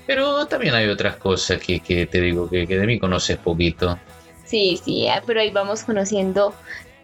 Pero 0.06 0.46
también 0.46 0.74
hay 0.74 0.88
otras 0.88 1.16
cosas 1.16 1.60
que, 1.60 1.80
que 1.80 2.06
te 2.06 2.20
digo 2.20 2.48
que, 2.48 2.66
que 2.66 2.78
de 2.78 2.86
mí 2.86 2.98
conoces 2.98 3.36
poquito. 3.38 3.98
Sí, 4.44 4.78
sí, 4.84 5.08
ah, 5.08 5.22
pero 5.24 5.40
ahí 5.40 5.50
vamos 5.50 5.82
conociendo 5.84 6.54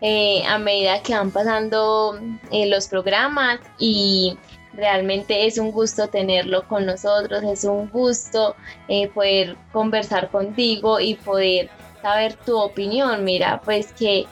eh, 0.00 0.44
a 0.46 0.58
medida 0.58 1.02
que 1.02 1.14
van 1.14 1.30
pasando 1.32 2.20
eh, 2.52 2.66
los 2.66 2.86
programas 2.86 3.58
y 3.78 4.38
realmente 4.74 5.46
es 5.46 5.58
un 5.58 5.72
gusto 5.72 6.08
tenerlo 6.08 6.68
con 6.68 6.86
nosotros, 6.86 7.42
es 7.42 7.64
un 7.64 7.88
gusto 7.88 8.54
eh, 8.86 9.08
poder 9.08 9.56
conversar 9.72 10.30
contigo 10.30 11.00
y 11.00 11.14
poder 11.14 11.68
saber 12.00 12.34
tu 12.34 12.56
opinión. 12.56 13.24
Mira, 13.24 13.60
pues 13.64 13.92
que 13.92 14.26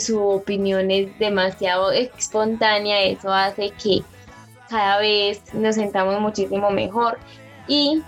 su 0.00 0.20
opinión 0.20 0.90
es 0.90 1.18
demasiado 1.18 1.92
espontánea, 1.92 3.02
eso 3.04 3.32
hace 3.32 3.70
que 3.70 4.02
cada 4.68 4.98
vez 4.98 5.42
nos 5.54 5.76
sentamos 5.76 6.20
muchísimo 6.20 6.70
mejor 6.70 7.18
y 7.68 8.02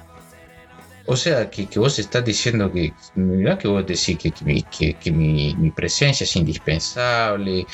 o 1.08 1.16
sea, 1.16 1.48
que, 1.48 1.68
vos 1.76 1.98
estás 2.00 2.24
diciendo 2.24 2.70
que, 2.72 2.92
mira 3.14 3.56
que 3.56 3.68
vos 3.68 3.86
decís 3.86 4.18
que, 4.18 4.32
que, 4.32 5.12
mi, 5.12 5.70
presencia 5.70 6.24
es 6.24 6.34
indispensable. 6.34 7.64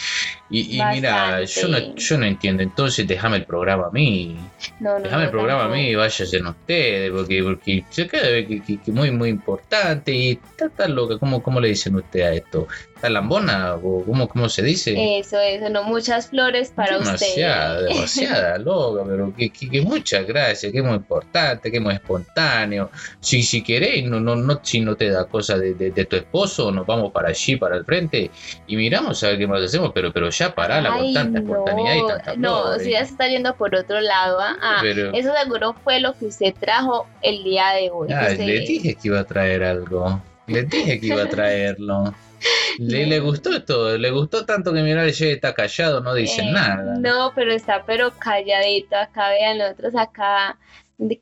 Y, 0.55 0.83
mira, 0.93 1.43
yo 1.45 1.69
no, 1.69 1.97
yo 1.97 2.19
no 2.19 2.27
entiendo, 2.27 2.63
entonces 2.63 3.07
déjame 3.07 3.39
el 3.39 3.45
programa 3.45 3.87
a 3.87 3.91
mí. 3.91 4.37
No, 4.81 5.01
déjame 5.01 5.25
el 5.25 5.31
programa 5.31 5.65
a 5.65 5.69
mí 5.69 5.89
y 5.89 5.95
váyanse 5.95 6.37
en 6.37 6.47
ustedes, 6.47 7.11
porque, 7.11 7.43
porque 7.43 7.85
se 7.89 8.07
queda 8.07 8.47
que, 8.47 8.79
muy, 8.93 9.11
muy 9.11 9.31
importante 9.31 10.13
y 10.13 10.33
está 10.33 10.69
tan 10.69 10.95
loca. 10.95 11.19
¿Cómo, 11.19 11.43
¿Cómo 11.43 11.59
le 11.59 11.69
dicen 11.69 11.97
ustedes 11.97 12.27
a 12.27 12.33
esto? 12.35 12.69
la 13.03 13.11
lambona, 13.11 13.75
o 13.75 14.05
como, 14.05 14.29
cómo 14.29 14.49
se 14.49 14.63
dice. 14.63 15.19
Eso, 15.19 15.39
eso, 15.41 15.69
no 15.69 15.83
muchas 15.83 16.29
flores 16.29 16.71
para 16.71 16.99
demasiada, 16.99 17.81
usted. 17.81 17.89
Demasiada, 17.95 18.59
loca, 18.59 19.03
pero 19.07 19.35
que, 19.35 19.51
que, 19.51 19.69
que, 19.69 19.83
muchas 19.83 20.27
gracias, 20.27 20.71
que 20.71 20.79
es 20.79 20.85
muy 20.85 20.95
importante, 20.95 21.71
que 21.71 21.79
es 21.79 21.83
muy 21.83 21.95
espontáneo. 21.95 22.91
Si, 23.21 23.43
si 23.43 23.63
queréis, 23.63 24.05
no, 24.05 24.21
no, 24.21 24.37
no, 24.37 24.61
si 24.63 24.81
no 24.81 24.95
te 24.95 25.11
da 25.11 25.25
cosa 25.25 25.59
de, 25.59 25.75
de, 25.75 25.91
de, 25.91 26.05
tu 26.05 26.17
esposo, 26.17 26.71
nos 26.71 26.87
vamos 26.87 27.13
para 27.13 27.31
allí, 27.31 27.57
para 27.57 27.77
el 27.77 27.85
frente, 27.85 28.31
y 28.67 28.77
miramos 28.77 29.23
a 29.25 29.29
ver 29.29 29.39
qué 29.39 29.47
más 29.47 29.63
hacemos, 29.63 29.91
pero, 29.93 30.13
pero 30.13 30.31
ya 30.31 30.42
parala 30.51 30.97
con 30.97 31.13
tanta 31.15 31.41
no, 31.41 31.47
espontaneidad 31.47 31.95
y 31.95 32.07
tanta 32.07 32.37
No, 32.37 32.79
si 32.79 32.91
ya 32.91 33.05
se 33.05 33.13
está 33.13 33.29
yendo 33.29 33.55
por 33.57 33.75
otro 33.75 34.01
lado, 34.01 34.41
¿ah? 34.41 34.57
ah 34.61 34.79
pero, 34.83 35.13
eso 35.13 35.33
seguro 35.43 35.75
fue 35.85 36.01
lo 36.01 36.13
que 36.15 36.27
usted 36.27 36.55
trajo 36.59 37.07
el 37.23 37.43
día 37.45 37.71
de 37.71 37.91
hoy. 37.91 38.13
Ah, 38.13 38.29
le 38.31 38.61
dije 38.61 38.95
que 38.95 39.09
iba 39.09 39.21
a 39.21 39.25
traer 39.25 39.63
algo. 39.63 40.21
Le 40.47 40.65
dije 40.65 40.99
que 41.01 41.07
iba 41.07 41.23
a 41.23 41.29
traerlo. 41.29 42.15
Le, 42.79 43.07
le 43.07 43.21
gustó 43.21 43.63
todo, 43.63 43.97
le 43.97 44.11
gustó 44.11 44.45
tanto 44.45 44.73
que 44.73 44.83
mira 44.83 45.05
el 45.05 45.11
está 45.11 45.55
callado, 45.55 46.01
no 46.01 46.13
dice 46.13 46.43
Eh, 46.43 46.51
nada. 46.51 46.97
No, 46.99 47.31
pero 47.37 47.53
está 47.53 47.85
pero 47.87 48.11
calladito. 48.19 48.97
Acá 48.97 49.29
vean 49.29 49.59
nosotros 49.59 49.95
acá 49.95 50.59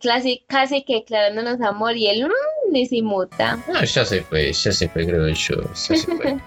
casi, 0.00 0.44
casi 0.46 0.82
que 0.82 0.94
declarándonos 0.94 1.60
amor 1.60 1.96
y 1.96 2.08
él 2.08 2.26
mm, 2.26 2.59
ni 2.70 2.86
se 2.86 3.02
muta. 3.02 3.58
No, 3.68 3.82
ya 3.84 4.04
se 4.04 4.22
fue, 4.22 4.52
ya 4.52 4.72
se 4.72 4.88
fue, 4.88 5.06
creo 5.06 5.28
yo. 5.28 5.56
Ya 5.62 5.96
se 5.96 6.16
fue. 6.16 6.36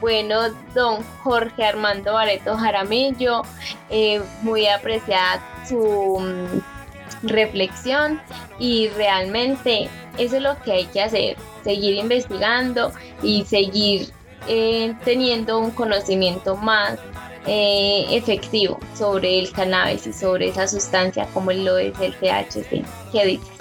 Bueno, 0.00 0.50
don 0.74 1.02
Jorge 1.22 1.64
Armando 1.64 2.12
Bareto 2.12 2.56
Jaramillo, 2.56 3.42
eh, 3.90 4.20
muy 4.42 4.66
apreciada 4.66 5.42
su 5.68 6.18
mm, 6.20 7.26
reflexión 7.26 8.20
y 8.58 8.88
realmente 8.90 9.88
eso 10.18 10.36
es 10.36 10.42
lo 10.42 10.60
que 10.62 10.72
hay 10.72 10.84
que 10.86 11.02
hacer, 11.02 11.36
seguir 11.64 11.94
investigando 11.94 12.92
y 13.22 13.44
seguir 13.44 14.10
eh, 14.48 14.94
teniendo 15.04 15.58
un 15.58 15.70
conocimiento 15.72 16.56
más 16.56 16.98
eh, 17.46 18.06
efectivo 18.10 18.78
sobre 18.94 19.38
el 19.38 19.50
cannabis 19.52 20.06
y 20.06 20.12
sobre 20.12 20.48
esa 20.48 20.66
sustancia 20.68 21.26
como 21.32 21.52
lo 21.52 21.78
es 21.78 21.98
el 22.00 22.14
THC. 22.14 22.84
¿Qué 23.12 23.26
dices? 23.26 23.55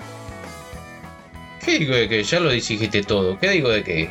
¿Qué 1.66 1.80
digo 1.80 1.96
de 1.96 2.08
que 2.08 2.24
ya 2.24 2.40
lo 2.40 2.50
dijiste 2.52 3.02
todo? 3.04 3.40
¿Qué 3.40 3.50
digo 3.50 3.70
de 3.70 3.84
qué? 3.84 4.10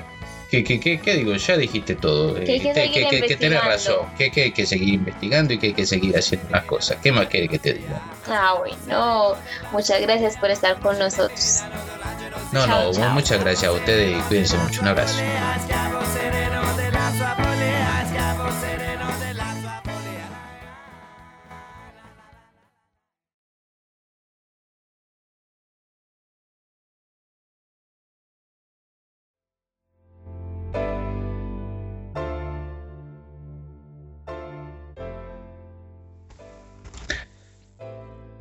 ¿Qué, 0.50 0.62
qué, 0.62 0.78
qué, 0.78 1.00
qué 1.00 1.14
digo? 1.16 1.34
Ya 1.34 1.56
dijiste 1.56 1.94
todo. 1.94 2.34
Que 2.34 2.52
hay 2.52 2.60
que 2.60 2.74
seguir 2.74 3.08
que, 3.08 3.20
que, 3.20 3.26
que 3.26 3.36
tenés 3.36 3.64
razón. 3.64 4.06
Que, 4.16 4.30
que 4.30 4.42
hay 4.42 4.52
que 4.52 4.66
seguir 4.66 4.94
investigando 4.94 5.52
y 5.52 5.58
que 5.58 5.66
hay 5.68 5.74
que 5.74 5.86
seguir 5.86 6.16
haciendo 6.16 6.48
las 6.50 6.64
cosas. 6.64 6.98
¿Qué 7.02 7.10
más 7.10 7.26
quiere 7.26 7.48
que 7.48 7.58
te 7.58 7.74
diga? 7.74 8.00
Ah, 8.28 8.54
bueno, 8.58 9.36
muchas 9.72 10.00
gracias 10.00 10.36
por 10.36 10.50
estar 10.50 10.78
con 10.80 10.98
nosotros. 10.98 11.60
No, 12.52 12.66
Chao, 12.66 12.86
no, 12.86 12.92
chao. 12.92 13.10
muchas 13.10 13.40
gracias 13.40 13.64
a 13.70 13.72
ustedes 13.72 14.18
y 14.18 14.22
cuídense 14.22 14.56
mucho. 14.58 14.82
Un 14.82 14.88
abrazo. 14.88 15.18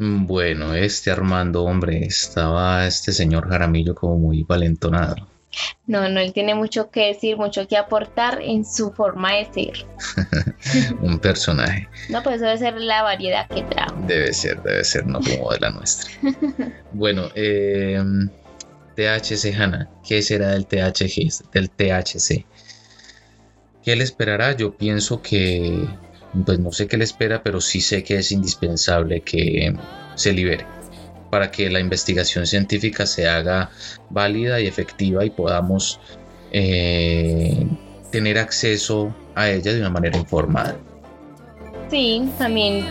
Bueno, 0.05 0.73
este 0.73 1.11
Armando, 1.11 1.63
hombre, 1.63 2.03
estaba 2.03 2.85
este 2.85 3.13
señor 3.13 3.47
Jaramillo 3.47 3.95
como 3.95 4.17
muy 4.17 4.43
valentonado. 4.43 5.15
No, 5.87 6.09
no, 6.09 6.19
él 6.19 6.33
tiene 6.33 6.55
mucho 6.55 6.89
que 6.89 7.07
decir, 7.07 7.37
mucho 7.37 7.67
que 7.69 7.77
aportar 7.77 8.41
en 8.41 8.65
su 8.65 8.91
forma 8.91 9.33
de 9.33 9.45
ser. 9.53 9.85
Un 11.01 11.19
personaje. 11.19 11.87
No, 12.09 12.21
pues 12.21 12.41
debe 12.41 12.57
ser 12.57 12.75
la 12.81 13.03
variedad 13.03 13.47
que 13.47 13.63
trajo. 13.63 13.95
Debe 14.05 14.33
ser, 14.33 14.61
debe 14.63 14.83
ser, 14.83 15.07
no 15.07 15.19
como 15.21 15.51
de 15.51 15.59
la 15.59 15.69
nuestra. 15.69 16.11
Bueno, 16.91 17.29
eh, 17.35 18.03
THC 18.95 19.55
Hanna, 19.57 19.89
¿qué 20.05 20.21
será 20.21 20.49
del 20.49 20.65
THC? 20.67 21.49
Del 21.53 21.69
THC? 21.69 22.45
¿Qué 23.83 23.95
le 23.95 24.03
esperará? 24.03 24.51
Yo 24.55 24.75
pienso 24.75 25.21
que, 25.21 25.87
pues 26.45 26.59
no 26.59 26.71
sé 26.71 26.87
qué 26.87 26.97
le 26.97 27.03
espera, 27.03 27.43
pero 27.43 27.61
sí 27.61 27.81
sé 27.81 28.03
que 28.03 28.17
es 28.17 28.31
indispensable 28.31 29.21
que 29.21 29.75
se 30.15 30.33
libere 30.33 30.65
para 31.29 31.49
que 31.49 31.67
la 31.69 31.79
investigación 31.79 32.45
científica 32.45 33.07
se 33.07 33.27
haga 33.27 33.71
válida 34.11 34.61
y 34.61 34.67
efectiva 34.67 35.25
y 35.25 35.31
podamos 35.31 35.99
eh, 36.51 37.65
tener 38.11 38.37
acceso 38.37 39.13
a 39.33 39.49
ella 39.49 39.73
de 39.73 39.79
una 39.79 39.89
manera 39.89 40.15
informada. 40.17 40.75
Sí, 41.89 42.29
también 42.37 42.85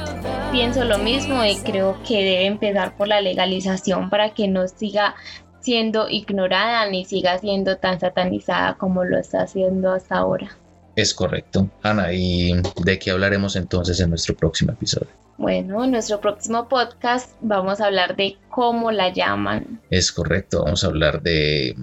pienso 0.50 0.84
lo 0.84 0.98
mismo 0.98 1.44
y 1.44 1.56
creo 1.58 1.96
que 2.06 2.16
debe 2.16 2.46
empezar 2.46 2.96
por 2.96 3.06
la 3.06 3.20
legalización 3.20 4.10
para 4.10 4.34
que 4.34 4.48
no 4.48 4.66
siga 4.66 5.14
siendo 5.60 6.08
ignorada 6.08 6.90
ni 6.90 7.04
siga 7.04 7.38
siendo 7.38 7.76
tan 7.76 8.00
satanizada 8.00 8.74
como 8.74 9.04
lo 9.04 9.18
está 9.18 9.42
haciendo 9.42 9.92
hasta 9.92 10.16
ahora. 10.16 10.50
Es 10.96 11.14
correcto, 11.14 11.70
Ana. 11.82 12.12
¿Y 12.12 12.52
de 12.84 12.98
qué 12.98 13.10
hablaremos 13.10 13.56
entonces 13.56 13.98
en 14.00 14.10
nuestro 14.10 14.36
próximo 14.36 14.72
episodio? 14.72 15.08
Bueno, 15.38 15.82
en 15.84 15.92
nuestro 15.92 16.20
próximo 16.20 16.68
podcast 16.68 17.34
vamos 17.40 17.80
a 17.80 17.86
hablar 17.86 18.16
de 18.16 18.36
cómo 18.50 18.92
la 18.92 19.12
llaman. 19.12 19.80
Es 19.90 20.12
correcto, 20.12 20.64
vamos 20.64 20.84
a 20.84 20.88
hablar 20.88 21.22
de 21.22 21.74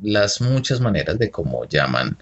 las 0.00 0.40
muchas 0.40 0.80
maneras 0.80 1.18
de 1.18 1.30
cómo 1.30 1.64
llaman 1.64 2.18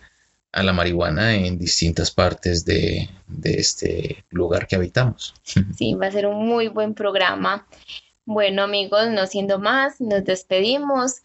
a 0.52 0.62
la 0.62 0.72
marihuana 0.72 1.34
en 1.34 1.58
distintas 1.58 2.10
partes 2.10 2.64
de, 2.64 3.10
de 3.26 3.54
este 3.54 4.24
lugar 4.30 4.66
que 4.66 4.76
habitamos. 4.76 5.34
Sí, 5.76 5.94
va 5.94 6.06
a 6.06 6.12
ser 6.12 6.26
un 6.26 6.46
muy 6.46 6.68
buen 6.68 6.94
programa. 6.94 7.66
Bueno, 8.24 8.62
amigos, 8.62 9.08
no 9.10 9.26
siendo 9.26 9.58
más, 9.58 10.00
nos 10.00 10.24
despedimos. 10.24 11.22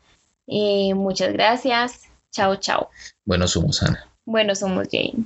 Eh, 0.48 0.94
muchas 0.96 1.32
gracias. 1.32 2.02
Chao, 2.32 2.58
chao. 2.58 2.90
Bueno, 3.26 3.48
somos 3.48 3.82
Ana. 3.84 4.11
Bueno, 4.26 4.56
somos 4.56 4.88
Jane. 4.92 5.26